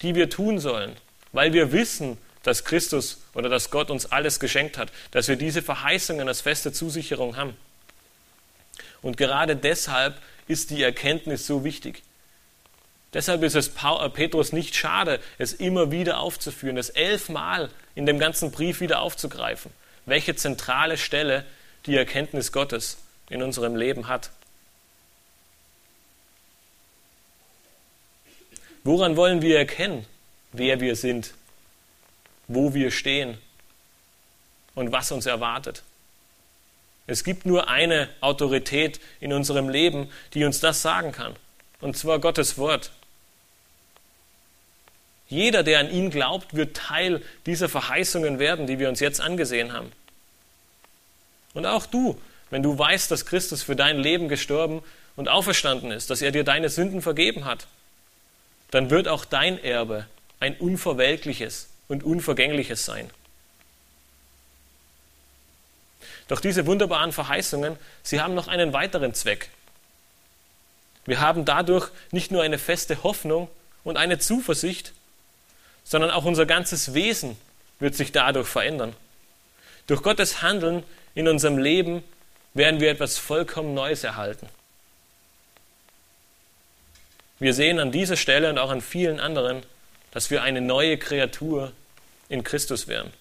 [0.03, 0.95] die wir tun sollen,
[1.31, 5.61] weil wir wissen, dass Christus oder dass Gott uns alles geschenkt hat, dass wir diese
[5.61, 7.57] Verheißungen als feste Zusicherung haben.
[9.01, 12.03] Und gerade deshalb ist die Erkenntnis so wichtig.
[13.13, 18.17] Deshalb ist es äh, Petrus nicht schade, es immer wieder aufzuführen, es elfmal in dem
[18.17, 19.71] ganzen Brief wieder aufzugreifen,
[20.05, 21.43] welche zentrale Stelle
[21.85, 22.97] die Erkenntnis Gottes
[23.29, 24.29] in unserem Leben hat.
[28.85, 30.05] Woran wollen wir erkennen,
[30.53, 31.33] wer wir sind
[32.47, 33.37] wo wir stehen
[34.75, 35.83] und was uns erwartet.
[37.07, 41.35] Es gibt nur eine Autorität in unserem Leben, die uns das sagen kann,
[41.79, 42.91] und zwar Gottes Wort.
[45.29, 49.73] Jeder, der an ihn glaubt, wird Teil dieser Verheißungen werden, die wir uns jetzt angesehen
[49.73, 49.91] haben.
[51.53, 54.83] Und auch du, wenn du weißt, dass Christus für dein Leben gestorben
[55.15, 57.67] und auferstanden ist, dass er dir deine Sünden vergeben hat,
[58.71, 60.07] dann wird auch dein Erbe
[60.39, 63.09] ein unverwelkliches, und Unvergängliches sein.
[66.27, 69.49] Doch diese wunderbaren Verheißungen, sie haben noch einen weiteren Zweck.
[71.05, 73.49] Wir haben dadurch nicht nur eine feste Hoffnung
[73.83, 74.91] und eine Zuversicht,
[75.85, 77.37] sondern auch unser ganzes Wesen
[77.79, 78.93] wird sich dadurch verändern.
[79.87, 80.83] Durch Gottes Handeln
[81.15, 82.03] in unserem Leben
[82.53, 84.49] werden wir etwas vollkommen Neues erhalten.
[87.39, 89.63] Wir sehen an dieser Stelle und auch an vielen anderen,
[90.11, 91.71] dass wir eine neue Kreatur
[92.29, 93.11] in Christus wären.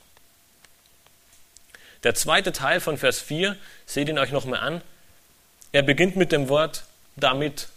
[2.02, 4.82] Der zweite Teil von Vers 4, seht ihn euch nochmal an,
[5.72, 6.84] er beginnt mit dem Wort
[7.16, 7.68] damit.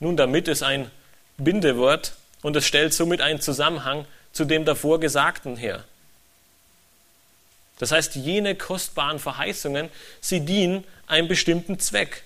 [0.00, 0.90] Nun, damit ist ein
[1.36, 5.84] Bindewort und es stellt somit einen Zusammenhang zu dem davor Gesagten her.
[7.78, 9.88] Das heißt, jene kostbaren Verheißungen,
[10.20, 12.24] sie dienen einem bestimmten Zweck.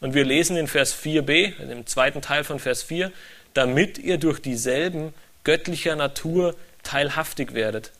[0.00, 3.12] Und wir lesen in Vers 4b, also im zweiten Teil von Vers 4,
[3.54, 7.92] damit ihr durch dieselben göttlicher Natur teilhaftig werdet,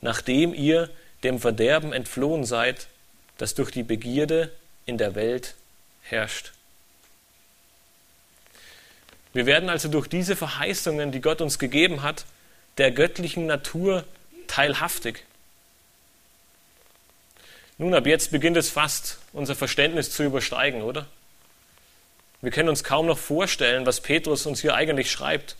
[0.00, 0.90] nachdem ihr
[1.22, 2.88] dem Verderben entflohen seid,
[3.38, 4.50] das durch die Begierde
[4.86, 5.54] in der Welt
[6.02, 6.52] herrscht.
[9.32, 12.24] Wir werden also durch diese Verheißungen, die Gott uns gegeben hat,
[12.78, 14.04] der göttlichen Natur
[14.46, 15.24] teilhaftig.
[17.78, 21.06] Nun, ab jetzt beginnt es fast, unser Verständnis zu übersteigen, oder?
[22.42, 25.56] Wir können uns kaum noch vorstellen, was Petrus uns hier eigentlich schreibt.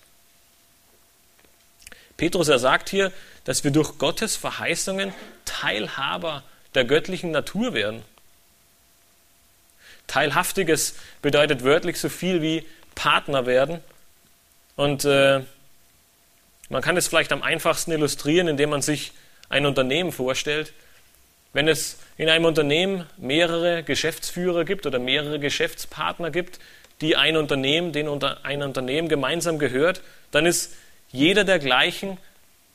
[2.16, 3.12] Petrus, er sagt hier,
[3.44, 5.14] dass wir durch Gottes Verheißungen
[5.44, 6.42] Teilhaber
[6.74, 8.02] der göttlichen Natur werden.
[10.06, 13.80] Teilhaftiges bedeutet wörtlich so viel wie Partner werden.
[14.76, 15.42] Und äh,
[16.68, 19.12] man kann es vielleicht am einfachsten illustrieren, indem man sich
[19.48, 20.72] ein Unternehmen vorstellt.
[21.52, 26.58] Wenn es in einem Unternehmen mehrere Geschäftsführer gibt oder mehrere Geschäftspartner gibt,
[27.00, 30.74] die ein Unternehmen, den unter ein Unternehmen gemeinsam gehört, dann ist
[31.10, 32.16] jeder der gleichen,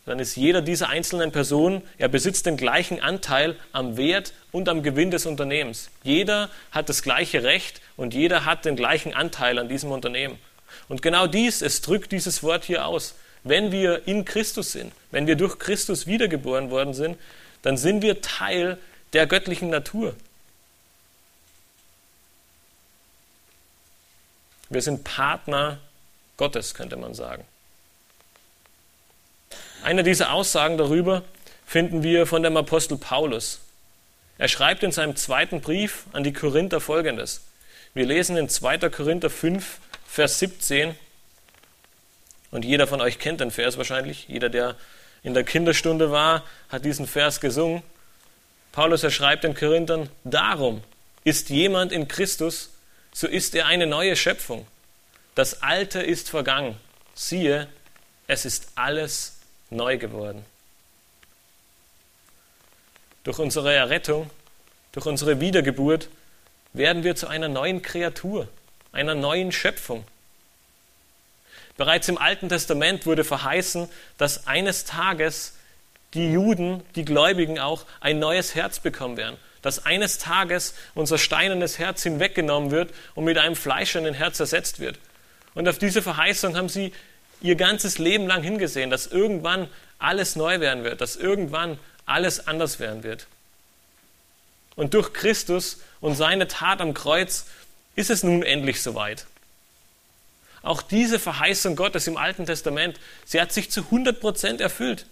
[0.05, 4.83] dann ist jeder dieser einzelnen Personen, er besitzt den gleichen Anteil am Wert und am
[4.83, 5.89] Gewinn des Unternehmens.
[6.03, 10.37] Jeder hat das gleiche Recht und jeder hat den gleichen Anteil an diesem Unternehmen.
[10.87, 13.15] Und genau dies, es drückt dieses Wort hier aus.
[13.43, 17.17] Wenn wir in Christus sind, wenn wir durch Christus wiedergeboren worden sind,
[17.67, 18.77] dann sind wir Teil
[19.11, 20.15] der göttlichen Natur.
[24.69, 25.77] Wir sind Partner
[26.37, 27.43] Gottes, könnte man sagen.
[29.83, 31.23] Eine dieser Aussagen darüber
[31.65, 33.59] finden wir von dem Apostel Paulus.
[34.37, 37.41] Er schreibt in seinem zweiten Brief an die Korinther folgendes.
[37.93, 38.77] Wir lesen in 2.
[38.89, 40.95] Korinther 5, Vers 17.
[42.49, 44.29] Und jeder von euch kennt den Vers wahrscheinlich.
[44.29, 44.77] Jeder, der
[45.27, 47.83] in der Kinderstunde war, hat diesen Vers gesungen.
[48.71, 50.81] Paulus, er schreibt den Korinthern, darum
[51.25, 52.69] ist jemand in Christus,
[53.13, 54.65] so ist er eine neue Schöpfung.
[55.35, 56.77] Das Alte ist vergangen.
[57.13, 57.67] Siehe,
[58.27, 60.45] es ist alles neu geworden.
[63.25, 64.29] Durch unsere Errettung,
[64.93, 66.07] durch unsere Wiedergeburt
[66.71, 68.47] werden wir zu einer neuen Kreatur,
[68.93, 70.05] einer neuen Schöpfung.
[71.77, 73.87] Bereits im Alten Testament wurde verheißen,
[74.17, 75.53] dass eines Tages
[76.13, 79.37] die Juden, die Gläubigen auch, ein neues Herz bekommen werden
[79.67, 84.97] dass eines Tages unser steinernes Herz hinweggenommen wird und mit einem fleischernen Herz ersetzt wird.
[85.55, 86.93] Und auf diese Verheißung haben sie
[87.41, 89.67] ihr ganzes Leben lang hingesehen, dass irgendwann
[89.99, 93.27] alles neu werden wird, dass irgendwann alles anders werden wird.
[94.77, 97.47] Und durch Christus und seine Tat am Kreuz
[97.95, 99.25] ist es nun endlich soweit.
[100.67, 105.05] Auch diese Verheißung Gottes im Alten Testament, sie hat sich zu 100 Prozent erfüllt.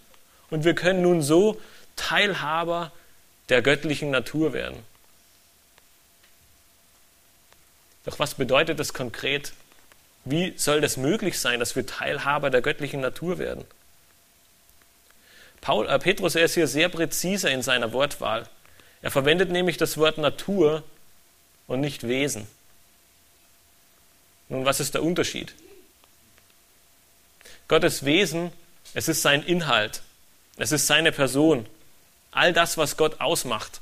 [0.50, 1.62] Und wir können nun so
[1.96, 2.92] Teilhaber
[3.48, 4.78] der göttlichen Natur werden.
[8.04, 9.54] Doch was bedeutet das konkret?
[10.26, 13.64] Wie soll das möglich sein, dass wir Teilhaber der göttlichen Natur werden?
[15.62, 18.50] Paul, äh, Petrus er ist hier sehr präzise in seiner Wortwahl.
[19.02, 20.84] Er verwendet nämlich das Wort Natur
[21.66, 22.46] und nicht Wesen.
[24.56, 25.54] Nun, was ist der Unterschied?
[27.68, 28.54] Gottes Wesen,
[28.94, 30.02] es ist sein Inhalt,
[30.56, 31.66] es ist seine Person,
[32.32, 33.82] all das, was Gott ausmacht.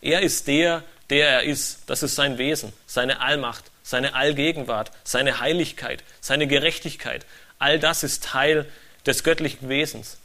[0.00, 1.80] Er ist der, der er ist.
[1.88, 7.26] Das ist sein Wesen, seine Allmacht, seine Allgegenwart, seine Heiligkeit, seine Gerechtigkeit.
[7.58, 8.70] All das ist Teil
[9.06, 10.18] des göttlichen Wesens.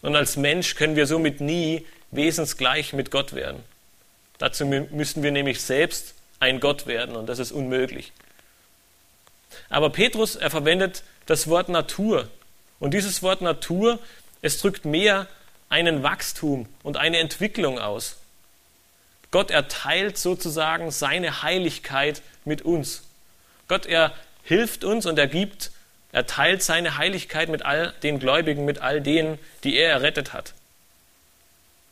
[0.00, 3.62] Und als Mensch können wir somit nie wesensgleich mit Gott werden.
[4.38, 8.12] Dazu müssen wir nämlich selbst ein Gott werden und das ist unmöglich.
[9.68, 12.28] Aber Petrus, er verwendet das Wort Natur.
[12.80, 13.98] Und dieses Wort Natur
[14.42, 15.28] es drückt mehr
[15.68, 18.16] einen Wachstum und eine Entwicklung aus.
[19.30, 23.04] Gott erteilt sozusagen seine Heiligkeit mit uns.
[23.68, 25.70] Gott, er hilft uns und er gibt,
[26.10, 30.52] er teilt seine Heiligkeit mit all den Gläubigen, mit all denen, die er errettet hat.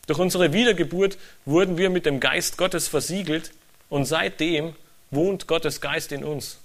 [0.07, 3.53] Durch unsere Wiedergeburt wurden wir mit dem Geist Gottes versiegelt
[3.91, 4.75] und seitdem
[5.11, 6.59] wohnt Gottes Geist in uns.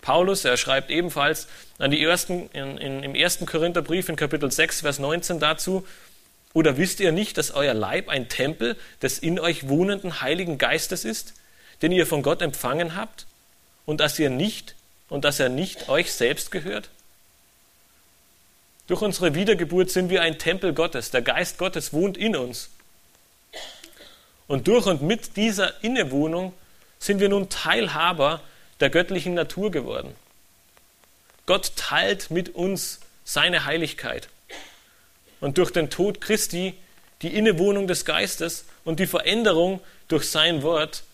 [0.00, 4.82] Paulus, er schreibt ebenfalls an die ersten, in, in, im ersten Korintherbrief in Kapitel 6,
[4.82, 5.84] Vers 19 dazu,
[6.54, 11.04] oder wisst ihr nicht, dass euer Leib ein Tempel des in euch wohnenden Heiligen Geistes
[11.04, 11.34] ist,
[11.82, 13.26] den ihr von Gott empfangen habt,
[13.86, 14.74] und dass ihr nicht
[15.08, 16.90] und dass er nicht euch selbst gehört?
[18.86, 21.10] Durch unsere Wiedergeburt sind wir ein Tempel Gottes.
[21.10, 22.70] Der Geist Gottes wohnt in uns.
[24.48, 26.52] Und durch und mit dieser Innewohnung
[26.98, 28.40] sind wir nun Teilhaber
[28.80, 30.14] der göttlichen Natur geworden.
[31.46, 34.28] Gott teilt mit uns seine Heiligkeit.
[35.40, 36.74] Und durch den Tod Christi,
[37.22, 41.04] die Innewohnung des Geistes und die Veränderung durch sein Wort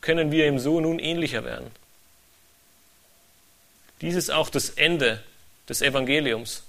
[0.00, 1.70] können wir ihm so nun ähnlicher werden.
[4.00, 5.22] Dies ist auch das Ende
[5.68, 6.64] des Evangeliums.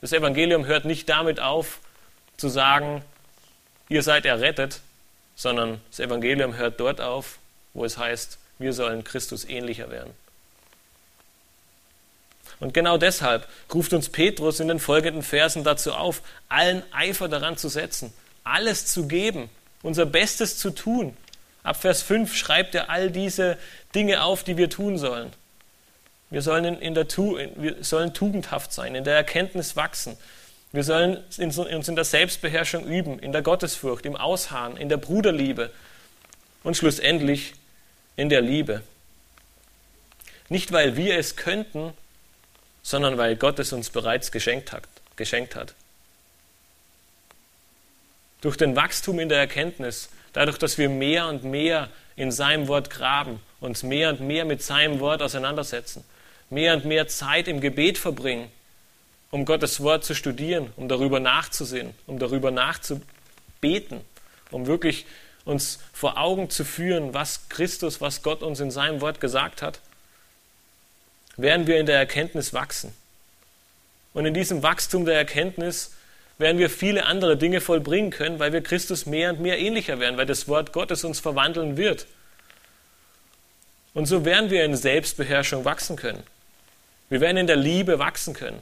[0.00, 1.80] Das Evangelium hört nicht damit auf,
[2.36, 3.02] zu sagen,
[3.88, 4.80] ihr seid errettet,
[5.38, 7.38] sondern das Evangelium hört dort auf,
[7.72, 10.12] wo es heißt, Wir sollen Christus ähnlicher werden.
[12.58, 17.56] Und genau deshalb ruft uns Petrus in den folgenden Versen dazu auf, allen Eifer daran
[17.56, 18.12] zu setzen,
[18.42, 19.48] alles zu geben,
[19.82, 21.16] unser Bestes zu tun.
[21.62, 23.58] Ab Vers 5 schreibt er all diese
[23.94, 25.30] Dinge auf, die wir tun sollen.
[26.30, 30.16] Wir sollen, in der, wir sollen tugendhaft sein, in der Erkenntnis wachsen.
[30.72, 35.70] Wir sollen uns in der Selbstbeherrschung üben, in der Gottesfurcht, im Ausharren, in der Bruderliebe
[36.62, 37.54] und schlussendlich
[38.16, 38.82] in der Liebe.
[40.50, 41.92] Nicht, weil wir es könnten,
[42.82, 44.84] sondern weil Gott es uns bereits geschenkt hat.
[45.16, 45.74] Geschenkt hat.
[48.40, 52.90] Durch den Wachstum in der Erkenntnis, dadurch, dass wir mehr und mehr in seinem Wort
[52.90, 56.04] graben, uns mehr und mehr mit seinem Wort auseinandersetzen,
[56.50, 58.50] mehr und mehr Zeit im Gebet verbringen,
[59.30, 64.00] um Gottes Wort zu studieren, um darüber nachzusehen, um darüber nachzubeten,
[64.50, 65.06] um wirklich
[65.44, 69.80] uns vor Augen zu führen, was Christus, was Gott uns in seinem Wort gesagt hat,
[71.36, 72.92] werden wir in der Erkenntnis wachsen.
[74.12, 75.94] Und in diesem Wachstum der Erkenntnis
[76.38, 80.16] werden wir viele andere Dinge vollbringen können, weil wir Christus mehr und mehr ähnlicher werden,
[80.16, 82.06] weil das Wort Gottes uns verwandeln wird.
[83.94, 86.22] Und so werden wir in Selbstbeherrschung wachsen können.
[87.08, 88.60] Wir werden in der Liebe wachsen können.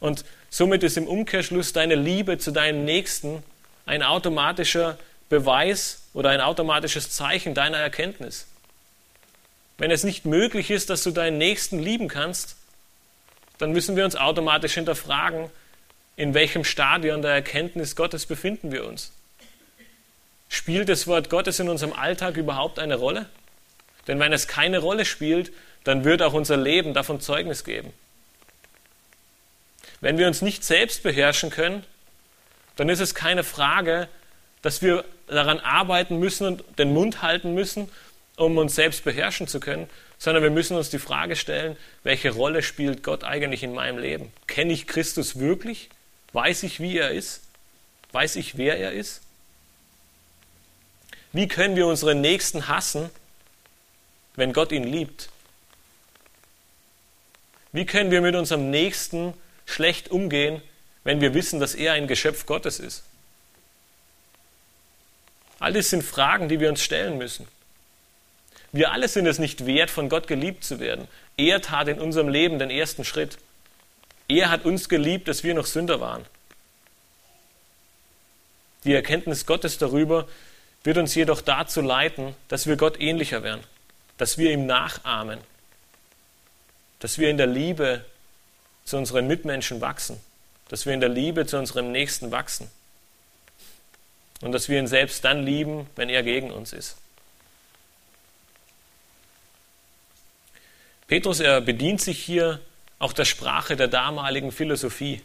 [0.00, 3.42] Und somit ist im Umkehrschluss deine Liebe zu deinem Nächsten
[3.86, 8.46] ein automatischer Beweis oder ein automatisches Zeichen deiner Erkenntnis.
[9.78, 12.56] Wenn es nicht möglich ist, dass du deinen Nächsten lieben kannst,
[13.58, 15.50] dann müssen wir uns automatisch hinterfragen,
[16.16, 19.12] in welchem Stadion der Erkenntnis Gottes befinden wir uns.
[20.48, 23.26] Spielt das Wort Gottes in unserem Alltag überhaupt eine Rolle?
[24.06, 25.52] Denn wenn es keine Rolle spielt,
[25.84, 27.92] dann wird auch unser Leben davon Zeugnis geben.
[30.00, 31.84] Wenn wir uns nicht selbst beherrschen können,
[32.76, 34.08] dann ist es keine Frage,
[34.62, 37.88] dass wir daran arbeiten müssen und den Mund halten müssen
[38.36, 39.88] um uns selbst beherrschen zu können,
[40.18, 44.30] sondern wir müssen uns die Frage stellen, welche Rolle spielt Gott eigentlich in meinem Leben?
[44.46, 45.88] Kenne ich Christus wirklich?
[46.32, 47.42] Weiß ich, wie er ist?
[48.12, 49.22] Weiß ich, wer er ist?
[51.32, 53.10] Wie können wir unseren Nächsten hassen,
[54.36, 55.30] wenn Gott ihn liebt?
[57.72, 59.34] Wie können wir mit unserem Nächsten
[59.66, 60.62] schlecht umgehen,
[61.04, 63.04] wenn wir wissen, dass er ein Geschöpf Gottes ist?
[65.58, 67.46] All das sind Fragen, die wir uns stellen müssen.
[68.72, 71.08] Wir alle sind es nicht wert, von Gott geliebt zu werden.
[71.36, 73.38] Er tat in unserem Leben den ersten Schritt.
[74.28, 76.24] Er hat uns geliebt, dass wir noch Sünder waren.
[78.84, 80.28] Die Erkenntnis Gottes darüber
[80.84, 83.62] wird uns jedoch dazu leiten, dass wir Gott ähnlicher werden,
[84.18, 85.40] dass wir ihm nachahmen,
[87.00, 88.04] dass wir in der Liebe
[88.86, 90.18] zu unseren Mitmenschen wachsen,
[90.68, 92.70] dass wir in der Liebe zu unserem Nächsten wachsen
[94.40, 96.96] und dass wir ihn selbst dann lieben, wenn er gegen uns ist.
[101.08, 102.60] Petrus, er bedient sich hier
[102.98, 105.20] auch der Sprache der damaligen Philosophie.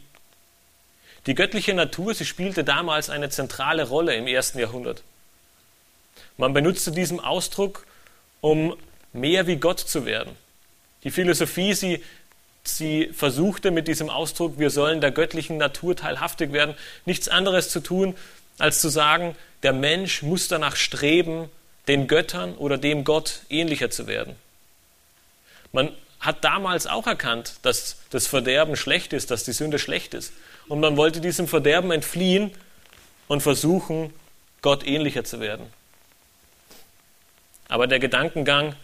[1.26, 5.04] Die göttliche Natur, sie spielte damals eine zentrale Rolle im ersten Jahrhundert.
[6.38, 7.86] Man benutzte diesen Ausdruck,
[8.42, 8.76] um
[9.14, 10.36] mehr wie Gott zu werden.
[11.04, 12.04] Die Philosophie, sie,
[12.64, 17.80] sie versuchte mit diesem Ausdruck, wir sollen der göttlichen Natur teilhaftig werden, nichts anderes zu
[17.80, 18.16] tun,
[18.58, 21.50] als zu sagen, der Mensch muss danach streben,
[21.88, 24.36] den Göttern oder dem Gott ähnlicher zu werden.
[25.72, 30.34] Man hat damals auch erkannt, dass das Verderben schlecht ist, dass die Sünde schlecht ist.
[30.68, 32.52] Und man wollte diesem Verderben entfliehen
[33.28, 34.14] und versuchen,
[34.62, 35.66] Gott ähnlicher zu werden.
[37.68, 38.76] Aber der Gedankengang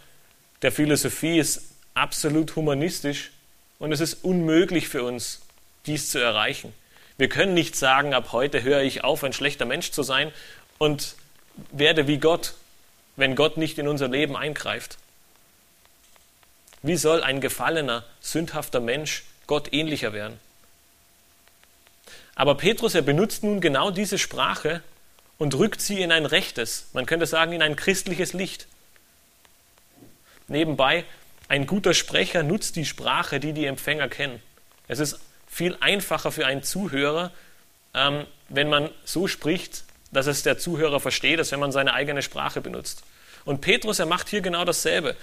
[0.63, 1.61] der Philosophie ist
[1.93, 3.31] absolut humanistisch
[3.79, 5.41] und es ist unmöglich für uns,
[5.85, 6.73] dies zu erreichen.
[7.17, 10.31] Wir können nicht sagen, ab heute höre ich auf, ein schlechter Mensch zu sein
[10.77, 11.15] und
[11.71, 12.53] werde wie Gott,
[13.15, 14.97] wenn Gott nicht in unser Leben eingreift.
[16.83, 20.39] Wie soll ein gefallener, sündhafter Mensch Gott ähnlicher werden?
[22.35, 24.83] Aber Petrus, er benutzt nun genau diese Sprache
[25.39, 28.67] und rückt sie in ein rechtes, man könnte sagen in ein christliches Licht.
[30.47, 31.03] Nebenbei,
[31.47, 34.41] ein guter Sprecher nutzt die Sprache, die die Empfänger kennen.
[34.87, 37.31] Es ist viel einfacher für einen Zuhörer,
[37.93, 42.21] ähm, wenn man so spricht, dass es der Zuhörer versteht, als wenn man seine eigene
[42.21, 43.03] Sprache benutzt.
[43.45, 45.15] Und Petrus, er macht hier genau dasselbe.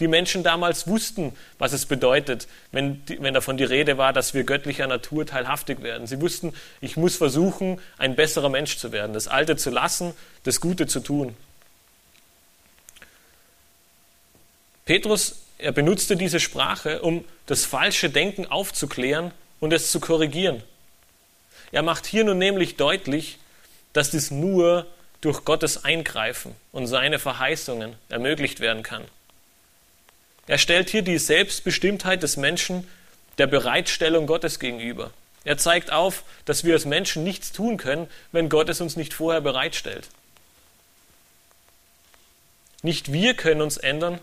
[0.00, 4.44] Die Menschen damals wussten, was es bedeutet, wenn, wenn davon die Rede war, dass wir
[4.44, 6.06] göttlicher Natur teilhaftig werden.
[6.06, 10.14] Sie wussten, ich muss versuchen, ein besserer Mensch zu werden, das Alte zu lassen,
[10.44, 11.36] das Gute zu tun.
[14.86, 20.62] Petrus, er benutzte diese Sprache, um das falsche Denken aufzuklären und es zu korrigieren.
[21.72, 23.38] Er macht hier nun nämlich deutlich,
[23.92, 24.86] dass dies nur
[25.20, 29.04] durch Gottes Eingreifen und seine Verheißungen ermöglicht werden kann.
[30.46, 32.88] Er stellt hier die Selbstbestimmtheit des Menschen
[33.38, 35.10] der Bereitstellung Gottes gegenüber.
[35.44, 39.14] Er zeigt auf, dass wir als Menschen nichts tun können, wenn Gott es uns nicht
[39.14, 40.08] vorher bereitstellt.
[42.82, 44.18] Nicht wir können uns ändern,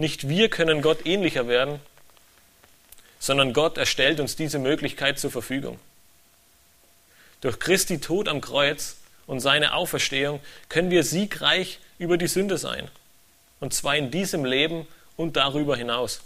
[0.00, 1.78] nicht wir können Gott ähnlicher werden,
[3.18, 5.78] sondern Gott erstellt uns diese Möglichkeit zur Verfügung.
[7.42, 8.96] Durch Christi Tod am Kreuz
[9.26, 12.88] und seine Auferstehung können wir siegreich über die Sünde sein.
[13.60, 16.22] Und zwar in diesem Leben und darüber hinaus.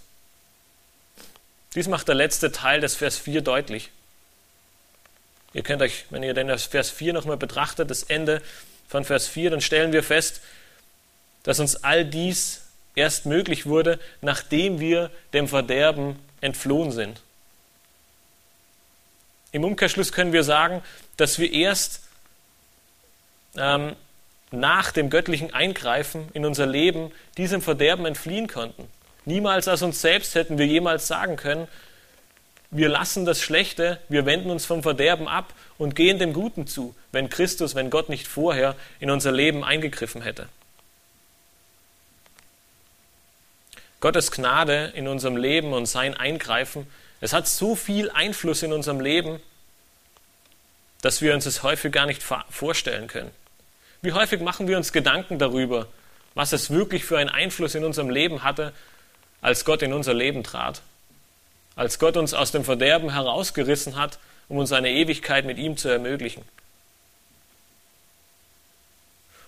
[1.75, 3.91] Dies macht der letzte Teil des Vers 4 deutlich.
[5.53, 8.41] Ihr könnt euch, wenn ihr den Vers 4 nochmal betrachtet, das Ende
[8.89, 10.41] von Vers 4, dann stellen wir fest,
[11.43, 12.64] dass uns all dies
[12.95, 17.21] erst möglich wurde, nachdem wir dem Verderben entflohen sind.
[19.53, 20.83] Im Umkehrschluss können wir sagen,
[21.17, 22.03] dass wir erst
[23.57, 23.95] ähm,
[24.51, 28.89] nach dem göttlichen Eingreifen in unser Leben diesem Verderben entfliehen konnten.
[29.25, 31.69] Niemals aus uns selbst hätten wir jemals sagen können,
[32.71, 36.95] wir lassen das Schlechte, wir wenden uns vom Verderben ab und gehen dem Guten zu,
[37.13, 40.49] wenn Christus, wenn Gott nicht vorher in unser Leben eingegriffen hätte.
[44.05, 46.87] Gottes Gnade in unserem Leben und sein Eingreifen,
[47.23, 49.41] es hat so viel Einfluss in unserem Leben,
[51.01, 53.31] dass wir uns es häufig gar nicht vorstellen können.
[54.03, 55.87] Wie häufig machen wir uns Gedanken darüber,
[56.35, 58.75] was es wirklich für einen Einfluss in unserem Leben hatte,
[59.41, 60.83] als Gott in unser Leben trat,
[61.75, 64.19] als Gott uns aus dem Verderben herausgerissen hat,
[64.51, 66.43] um uns eine Ewigkeit mit ihm zu ermöglichen.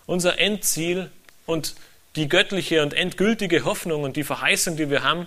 [0.06, 1.10] Unser Endziel
[1.44, 1.74] und
[2.16, 5.26] die göttliche und endgültige Hoffnung und die Verheißung, die wir haben,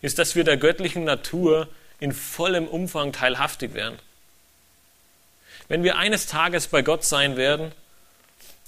[0.00, 1.68] ist, dass wir der göttlichen Natur
[1.98, 3.98] in vollem Umfang teilhaftig werden.
[5.68, 7.72] Wenn wir eines Tages bei Gott sein werden,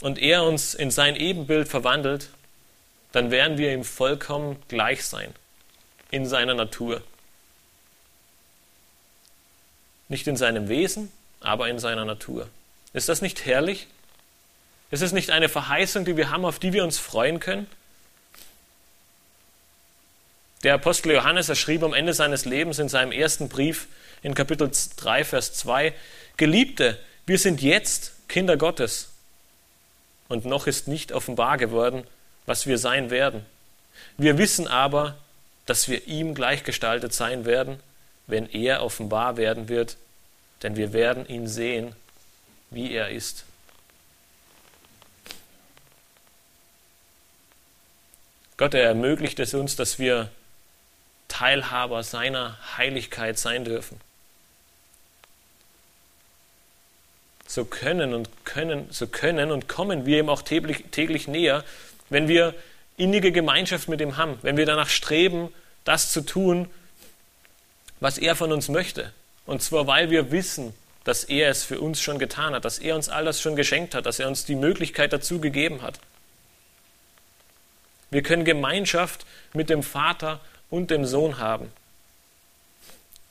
[0.03, 2.29] und er uns in sein Ebenbild verwandelt,
[3.13, 5.33] dann werden wir ihm vollkommen gleich sein
[6.11, 7.03] in seiner Natur.
[10.09, 11.11] Nicht in seinem Wesen,
[11.41, 12.49] aber in seiner Natur.
[12.93, 13.87] Ist das nicht herrlich?
[14.93, 17.67] Ist es nicht eine Verheißung, die wir haben, auf die wir uns freuen können?
[20.65, 23.89] Der Apostel Johannes, er schrieb am Ende seines Lebens in seinem ersten Brief
[24.23, 25.95] in Kapitel 3, Vers 2,
[26.37, 29.09] Geliebte, wir sind jetzt Kinder Gottes
[30.29, 32.07] und noch ist nicht offenbar geworden,
[32.45, 33.47] was wir sein werden.
[34.19, 35.17] Wir wissen aber,
[35.65, 37.81] dass wir ihm gleichgestaltet sein werden,
[38.27, 39.97] wenn er offenbar werden wird,
[40.63, 41.97] denn wir werden ihn sehen,
[42.69, 43.47] wie er ist.
[48.63, 50.29] Gott, er ermöglicht es uns, dass wir
[51.27, 54.01] Teilhaber seiner Heiligkeit sein dürfen.
[57.45, 61.65] so können und können, so können und kommen wir ihm auch täglich, täglich näher,
[62.09, 62.55] wenn wir
[62.97, 65.53] innige Gemeinschaft mit ihm haben, wenn wir danach streben,
[65.83, 66.71] das zu tun,
[67.99, 69.13] was er von uns möchte.
[69.45, 72.95] Und zwar, weil wir wissen, dass er es für uns schon getan hat, dass er
[72.95, 75.99] uns all das schon geschenkt hat, dass er uns die Möglichkeit dazu gegeben hat.
[78.13, 80.39] Wir können Gemeinschaft mit dem Vater
[80.69, 81.73] und dem Sohn haben.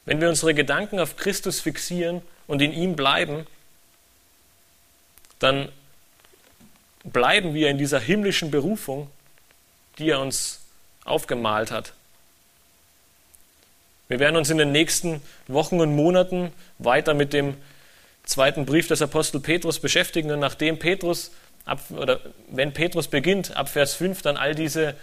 [0.06, 3.46] Wenn wir unsere Gedanken auf Christus fixieren und in ihm bleiben,
[5.38, 5.72] dann
[7.04, 9.12] bleiben wir in dieser himmlischen Berufung,
[10.00, 10.62] die er uns
[11.06, 11.94] aufgemalt hat.
[14.08, 17.56] Wir werden uns in den nächsten Wochen und Monaten weiter mit dem
[18.24, 21.30] zweiten Brief des Apostel Petrus beschäftigen und nachdem Petrus
[21.66, 24.96] ab, oder wenn Petrus beginnt ab Vers 5 dann all diese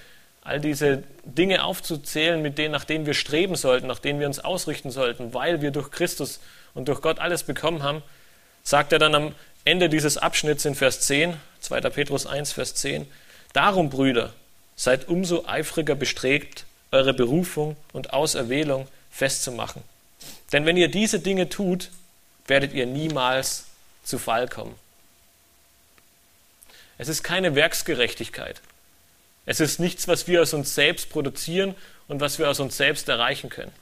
[0.42, 4.38] all diese Dinge aufzuzählen, mit denen nach denen wir streben sollten, nach denen wir uns
[4.38, 6.40] ausrichten sollten, weil wir durch Christus
[6.72, 8.02] und durch Gott alles bekommen haben,
[8.62, 9.34] sagt er dann am
[9.64, 11.80] Ende dieses Abschnitts in Vers 10, 2.
[11.90, 13.06] Petrus 1, Vers 10,
[13.52, 14.32] Darum, Brüder,
[14.74, 19.82] seid umso eifriger bestrebt, eure Berufung und Auserwählung festzumachen.
[20.52, 21.90] Denn wenn ihr diese Dinge tut,
[22.46, 23.66] werdet ihr niemals
[24.02, 24.74] zu Fall kommen.
[26.98, 28.60] Es ist keine Werksgerechtigkeit.
[29.46, 31.74] Es ist nichts, was wir aus uns selbst produzieren
[32.08, 33.72] und was wir aus uns selbst erreichen können.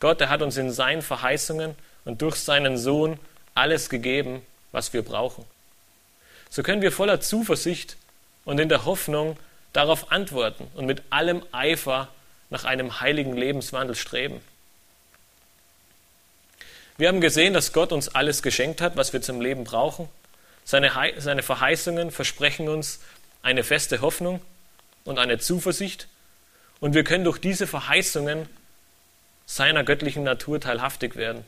[0.00, 1.74] Gott, er hat uns in seinen Verheißungen
[2.04, 3.18] und durch seinen Sohn
[3.54, 4.42] alles gegeben,
[4.72, 5.44] was wir brauchen.
[6.50, 7.96] So können wir voller Zuversicht
[8.44, 9.36] und in der Hoffnung
[9.72, 12.08] darauf antworten und mit allem Eifer
[12.50, 14.40] nach einem heiligen Lebenswandel streben.
[16.96, 20.08] Wir haben gesehen, dass Gott uns alles geschenkt hat, was wir zum Leben brauchen.
[20.68, 23.00] Seine, seine Verheißungen versprechen uns
[23.40, 24.42] eine feste Hoffnung
[25.04, 26.08] und eine Zuversicht.
[26.78, 28.46] Und wir können durch diese Verheißungen
[29.46, 31.42] seiner göttlichen Natur teilhaftig werden.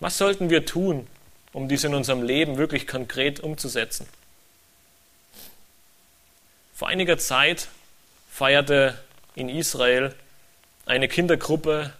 [0.00, 1.06] Was sollten wir tun,
[1.52, 4.08] um dies in unserem Leben wirklich konkret umzusetzen.
[6.74, 7.68] Vor einiger Zeit
[8.28, 9.00] feierte
[9.36, 10.12] in Israel
[10.84, 11.92] eine Kindergruppe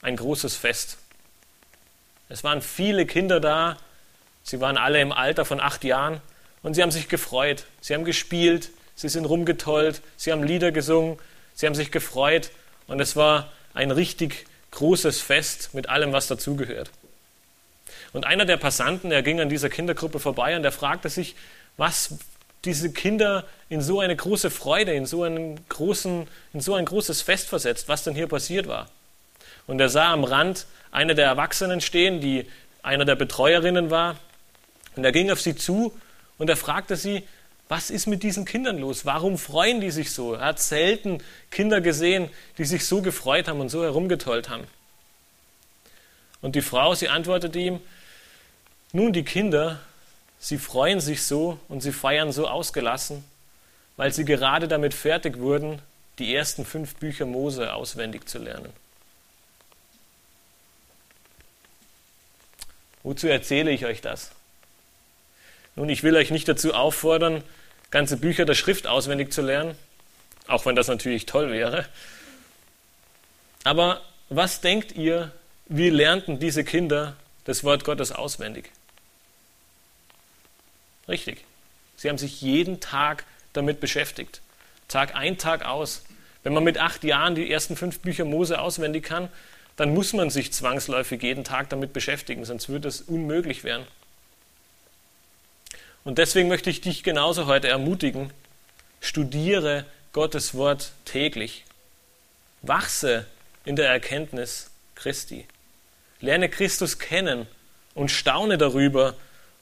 [0.00, 0.96] ein großes Fest.
[2.32, 3.76] Es waren viele Kinder da,
[4.42, 6.22] sie waren alle im Alter von acht Jahren
[6.62, 7.66] und sie haben sich gefreut.
[7.82, 11.18] Sie haben gespielt, sie sind rumgetollt, sie haben Lieder gesungen,
[11.52, 12.50] sie haben sich gefreut
[12.86, 16.90] und es war ein richtig großes Fest mit allem, was dazugehört.
[18.14, 21.36] Und einer der Passanten, der ging an dieser Kindergruppe vorbei und der fragte sich,
[21.76, 22.14] was
[22.64, 27.20] diese Kinder in so eine große Freude, in so, einen großen, in so ein großes
[27.20, 28.88] Fest versetzt, was denn hier passiert war.
[29.66, 32.46] Und er sah am Rand eine der Erwachsenen stehen, die
[32.82, 34.16] einer der Betreuerinnen war.
[34.96, 35.96] Und er ging auf sie zu
[36.38, 37.22] und er fragte sie,
[37.68, 39.06] was ist mit diesen Kindern los?
[39.06, 40.34] Warum freuen die sich so?
[40.34, 44.66] Er hat selten Kinder gesehen, die sich so gefreut haben und so herumgetollt haben.
[46.42, 47.80] Und die Frau, sie antwortete ihm,
[48.92, 49.80] nun die Kinder,
[50.38, 53.24] sie freuen sich so und sie feiern so ausgelassen,
[53.96, 55.80] weil sie gerade damit fertig wurden,
[56.18, 58.72] die ersten fünf Bücher Mose auswendig zu lernen.
[63.02, 64.30] Wozu erzähle ich euch das?
[65.74, 67.42] Nun, ich will euch nicht dazu auffordern,
[67.90, 69.76] ganze Bücher der Schrift auswendig zu lernen,
[70.46, 71.86] auch wenn das natürlich toll wäre.
[73.64, 75.32] Aber was denkt ihr,
[75.66, 78.70] wie lernten diese Kinder das Wort Gottes auswendig?
[81.08, 81.44] Richtig.
[81.96, 84.40] Sie haben sich jeden Tag damit beschäftigt.
[84.88, 86.04] Tag ein, Tag aus.
[86.42, 89.28] Wenn man mit acht Jahren die ersten fünf Bücher Mose auswendig kann,
[89.76, 93.86] dann muss man sich zwangsläufig jeden Tag damit beschäftigen, sonst würde es unmöglich werden.
[96.04, 98.32] Und deswegen möchte ich dich genauso heute ermutigen,
[99.00, 101.64] studiere Gottes Wort täglich.
[102.60, 103.26] Wachse
[103.64, 105.46] in der Erkenntnis Christi.
[106.20, 107.46] Lerne Christus kennen
[107.94, 109.14] und staune darüber,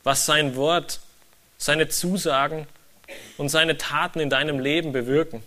[0.03, 1.01] was sein Wort,
[1.57, 2.67] seine Zusagen
[3.37, 5.43] und seine Taten in deinem Leben bewirken.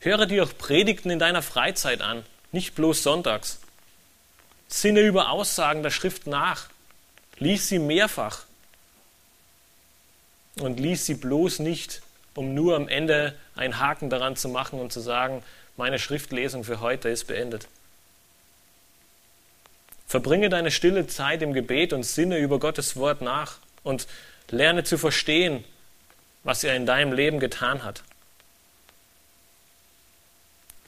[0.00, 2.24] Höre dir auch Predigten in deiner Freizeit an
[2.54, 3.60] nicht bloß sonntags.
[4.68, 6.68] Sinne über Aussagen der Schrift nach.
[7.38, 8.44] Lies sie mehrfach.
[10.60, 12.00] Und lies sie bloß nicht,
[12.34, 15.42] um nur am Ende einen Haken daran zu machen und zu sagen,
[15.76, 17.66] meine Schriftlesung für heute ist beendet.
[20.06, 24.06] Verbringe deine stille Zeit im Gebet und sinne über Gottes Wort nach und
[24.48, 25.64] lerne zu verstehen,
[26.44, 28.04] was er in deinem Leben getan hat.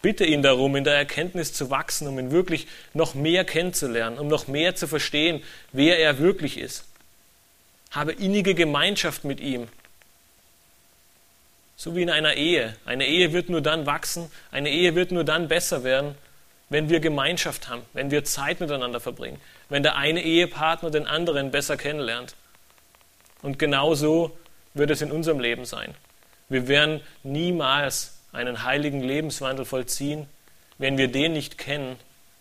[0.06, 4.28] Bitte ihn darum, in der Erkenntnis zu wachsen, um ihn wirklich noch mehr kennenzulernen, um
[4.28, 5.42] noch mehr zu verstehen,
[5.72, 6.84] wer er wirklich ist.
[7.90, 9.66] Habe innige Gemeinschaft mit ihm.
[11.76, 12.76] So wie in einer Ehe.
[12.84, 16.14] Eine Ehe wird nur dann wachsen, eine Ehe wird nur dann besser werden,
[16.68, 21.50] wenn wir Gemeinschaft haben, wenn wir Zeit miteinander verbringen, wenn der eine Ehepartner den anderen
[21.50, 22.36] besser kennenlernt.
[23.42, 24.38] Und genau so
[24.72, 25.96] wird es in unserem Leben sein.
[26.48, 30.28] Wir werden niemals einen heiligen Lebenswandel vollziehen,
[30.78, 31.96] wenn wir den nicht kennen,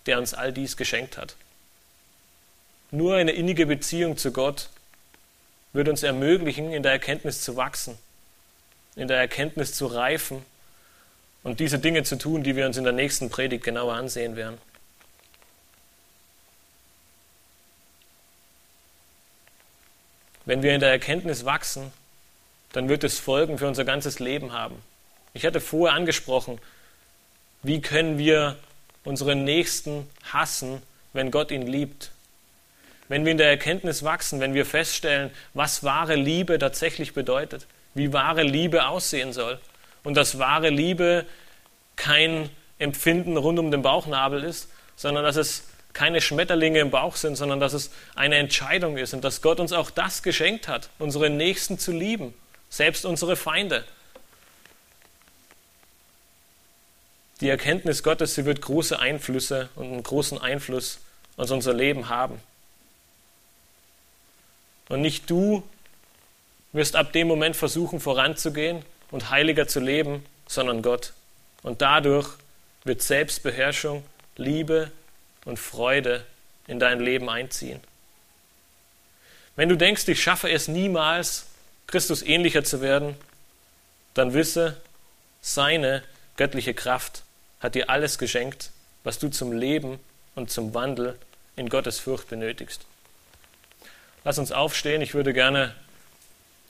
[0.06, 1.36] der uns all dies geschenkt hat.
[2.92, 4.70] Nur eine innige Beziehung zu Gott
[5.74, 7.98] wird uns ermöglichen, in der Erkenntnis zu wachsen,
[8.96, 10.46] in der Erkenntnis zu reifen
[11.44, 14.58] und diese Dinge zu tun, die wir uns in der nächsten Predigt genauer ansehen werden.
[20.46, 21.92] Wenn wir in der Erkenntnis wachsen,
[22.72, 24.82] dann wird es Folgen für unser ganzes Leben haben.
[25.36, 26.60] Ich hatte vorher angesprochen,
[27.62, 28.56] wie können wir
[29.04, 30.82] unseren Nächsten hassen,
[31.12, 32.12] wenn Gott ihn liebt?
[33.10, 38.14] Wenn wir in der Erkenntnis wachsen, wenn wir feststellen, was wahre Liebe tatsächlich bedeutet, wie
[38.14, 39.60] wahre Liebe aussehen soll
[40.06, 41.26] und dass wahre Liebe
[41.98, 47.36] kein Empfinden rund um den Bauchnabel ist, sondern dass es keine Schmetterlinge im Bauch sind,
[47.36, 51.30] sondern dass es eine Entscheidung ist und dass Gott uns auch das geschenkt hat, unsere
[51.30, 52.34] Nächsten zu lieben,
[52.70, 53.84] selbst unsere Feinde.
[57.42, 61.00] Die Erkenntnis Gottes, sie wird große Einflüsse und einen großen Einfluss
[61.36, 62.40] auf unser Leben haben.
[64.88, 65.64] Und nicht du
[66.72, 71.14] wirst ab dem Moment versuchen voranzugehen und heiliger zu leben, sondern Gott.
[71.62, 72.30] Und dadurch
[72.84, 74.04] wird Selbstbeherrschung,
[74.38, 74.92] Liebe
[75.44, 76.26] und Freude
[76.68, 77.82] in dein Leben einziehen.
[79.56, 81.48] Wenn du denkst, ich schaffe es niemals,
[81.88, 83.16] Christus ähnlicher zu werden,
[84.14, 84.82] dann wisse,
[85.42, 86.04] seine
[86.38, 87.24] göttliche Kraft
[87.66, 88.72] hat dir alles geschenkt,
[89.04, 90.00] was du zum Leben
[90.36, 91.18] und zum Wandel
[91.56, 92.86] in Gottes Furcht benötigst.
[94.24, 95.02] Lass uns aufstehen.
[95.02, 95.76] Ich würde gerne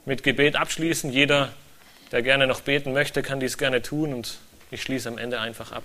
[0.06, 1.12] mit Gebet abschließen.
[1.12, 1.52] Jeder,
[2.12, 4.38] der gerne noch beten möchte, kann dies gerne tun und
[4.72, 5.84] ich schließe am Ende einfach ab.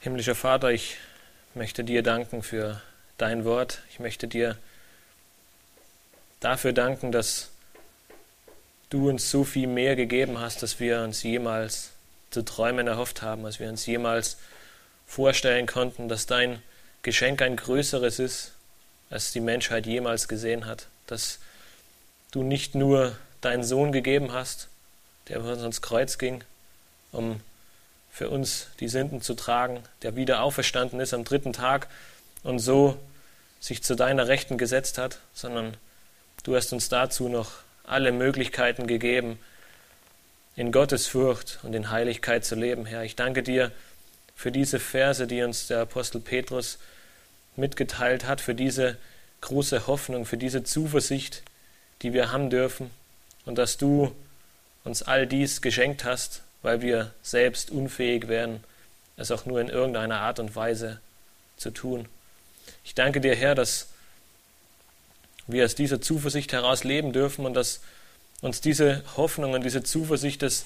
[0.00, 0.96] Himmlischer Vater, ich
[1.54, 2.80] möchte dir danken für
[3.18, 3.82] dein Wort.
[3.90, 4.56] Ich möchte dir
[6.40, 7.50] dafür danken, dass
[8.90, 11.90] du uns so viel mehr gegeben hast, als wir uns jemals
[12.30, 14.36] zu träumen erhofft haben, als wir uns jemals
[15.06, 16.62] vorstellen konnten, dass dein
[17.02, 18.52] Geschenk ein größeres ist,
[19.10, 21.38] als die Menschheit jemals gesehen hat, dass
[22.30, 24.68] du nicht nur deinen Sohn gegeben hast,
[25.28, 26.42] der für uns ans Kreuz ging,
[27.12, 27.40] um
[28.10, 31.88] für uns die Sünden zu tragen, der wieder auferstanden ist am dritten Tag
[32.42, 32.98] und so
[33.60, 35.76] sich zu deiner Rechten gesetzt hat, sondern
[36.44, 37.52] du hast uns dazu noch
[37.84, 39.38] alle Möglichkeiten gegeben,
[40.56, 43.04] in Gottes Furcht und in Heiligkeit zu leben, Herr.
[43.04, 43.72] Ich danke dir
[44.36, 46.78] für diese Verse, die uns der Apostel Petrus
[47.56, 48.96] mitgeteilt hat, für diese
[49.40, 51.42] große Hoffnung, für diese Zuversicht,
[52.02, 52.90] die wir haben dürfen
[53.44, 54.14] und dass du
[54.84, 58.62] uns all dies geschenkt hast, weil wir selbst unfähig wären,
[59.16, 61.00] es auch nur in irgendeiner Art und Weise
[61.56, 62.08] zu tun.
[62.84, 63.88] Ich danke dir, Herr, dass
[65.46, 67.80] wir aus dieser Zuversicht heraus leben dürfen und dass
[68.40, 70.64] uns diese Hoffnung und diese Zuversicht das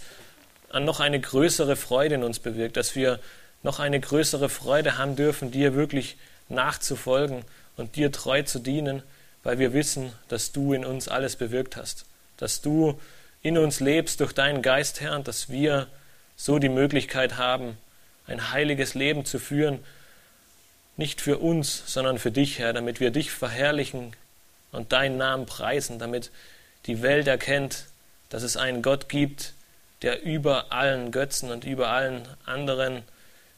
[0.71, 3.21] an noch eine größere Freude in uns bewirkt, dass wir
[3.63, 6.17] noch eine größere Freude haben dürfen, dir wirklich
[6.49, 7.45] nachzufolgen
[7.77, 9.03] und dir treu zu dienen,
[9.43, 12.05] weil wir wissen, dass du in uns alles bewirkt hast,
[12.37, 13.01] dass du
[13.43, 15.87] in uns lebst durch deinen Geist, Herr, und dass wir
[16.37, 17.77] so die Möglichkeit haben,
[18.27, 19.79] ein heiliges Leben zu führen,
[20.97, 24.13] nicht für uns, sondern für dich, Herr, damit wir dich verherrlichen
[24.73, 26.31] und deinen Namen preisen, damit
[26.87, 27.87] die Welt erkennt,
[28.29, 29.55] dass es einen Gott gibt,
[30.03, 33.03] der über allen Götzen und über allen anderen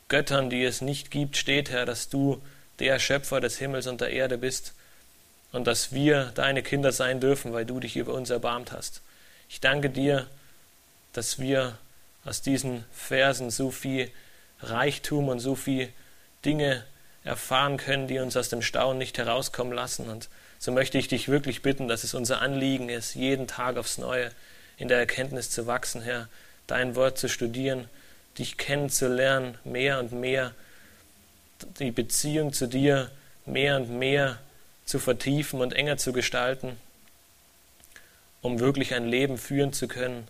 [0.08, 2.42] Göttern, die es nicht gibt, steht, Herr, dass du
[2.78, 4.74] der Schöpfer des Himmels und der Erde bist
[5.52, 9.02] und dass wir deine Kinder sein dürfen, weil du dich über uns erbarmt hast.
[9.48, 10.26] Ich danke dir,
[11.12, 11.76] dass wir
[12.24, 14.10] aus diesen Versen so viel
[14.62, 15.88] Reichtum und so viel
[16.44, 16.84] Dinge
[17.24, 20.08] erfahren können, die uns aus dem Staunen nicht herauskommen lassen.
[20.08, 20.28] Und
[20.60, 24.30] so möchte ich dich wirklich bitten, dass es unser Anliegen ist, jeden Tag aufs Neue
[24.76, 26.28] in der Erkenntnis zu wachsen, Herr,
[26.68, 27.88] dein Wort zu studieren,
[28.38, 30.54] dich kennenzulernen, mehr und mehr,
[31.80, 33.10] die Beziehung zu dir
[33.44, 34.38] mehr und mehr
[34.84, 36.76] zu vertiefen und enger zu gestalten
[38.42, 40.26] um wirklich ein Leben führen zu können,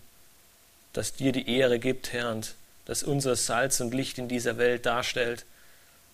[0.93, 2.55] das dir die Ehre gibt, Herr, und
[2.85, 5.45] das unser Salz und Licht in dieser Welt darstellt,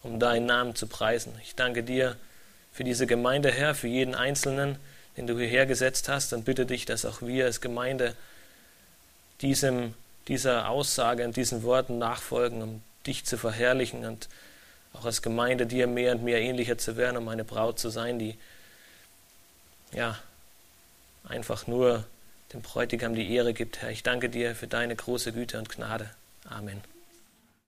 [0.03, 1.33] um deinen Namen zu preisen.
[1.41, 2.15] Ich danke dir
[2.77, 4.77] für diese Gemeinde, Herr, für jeden Einzelnen,
[5.17, 8.13] den du hierher gesetzt hast, und bitte dich, dass auch wir als Gemeinde
[9.41, 9.95] diesem,
[10.27, 14.29] dieser Aussage und diesen Worten nachfolgen, um dich zu verherrlichen und
[14.93, 18.19] auch als Gemeinde dir mehr und mehr ähnlicher zu werden, um eine Braut zu sein,
[18.19, 18.37] die
[19.91, 20.19] ja,
[21.27, 22.03] einfach nur
[22.53, 23.81] dem Bräutigam die Ehre gibt.
[23.81, 26.11] Herr, ich danke dir für deine große Güte und Gnade.
[26.47, 26.79] Amen.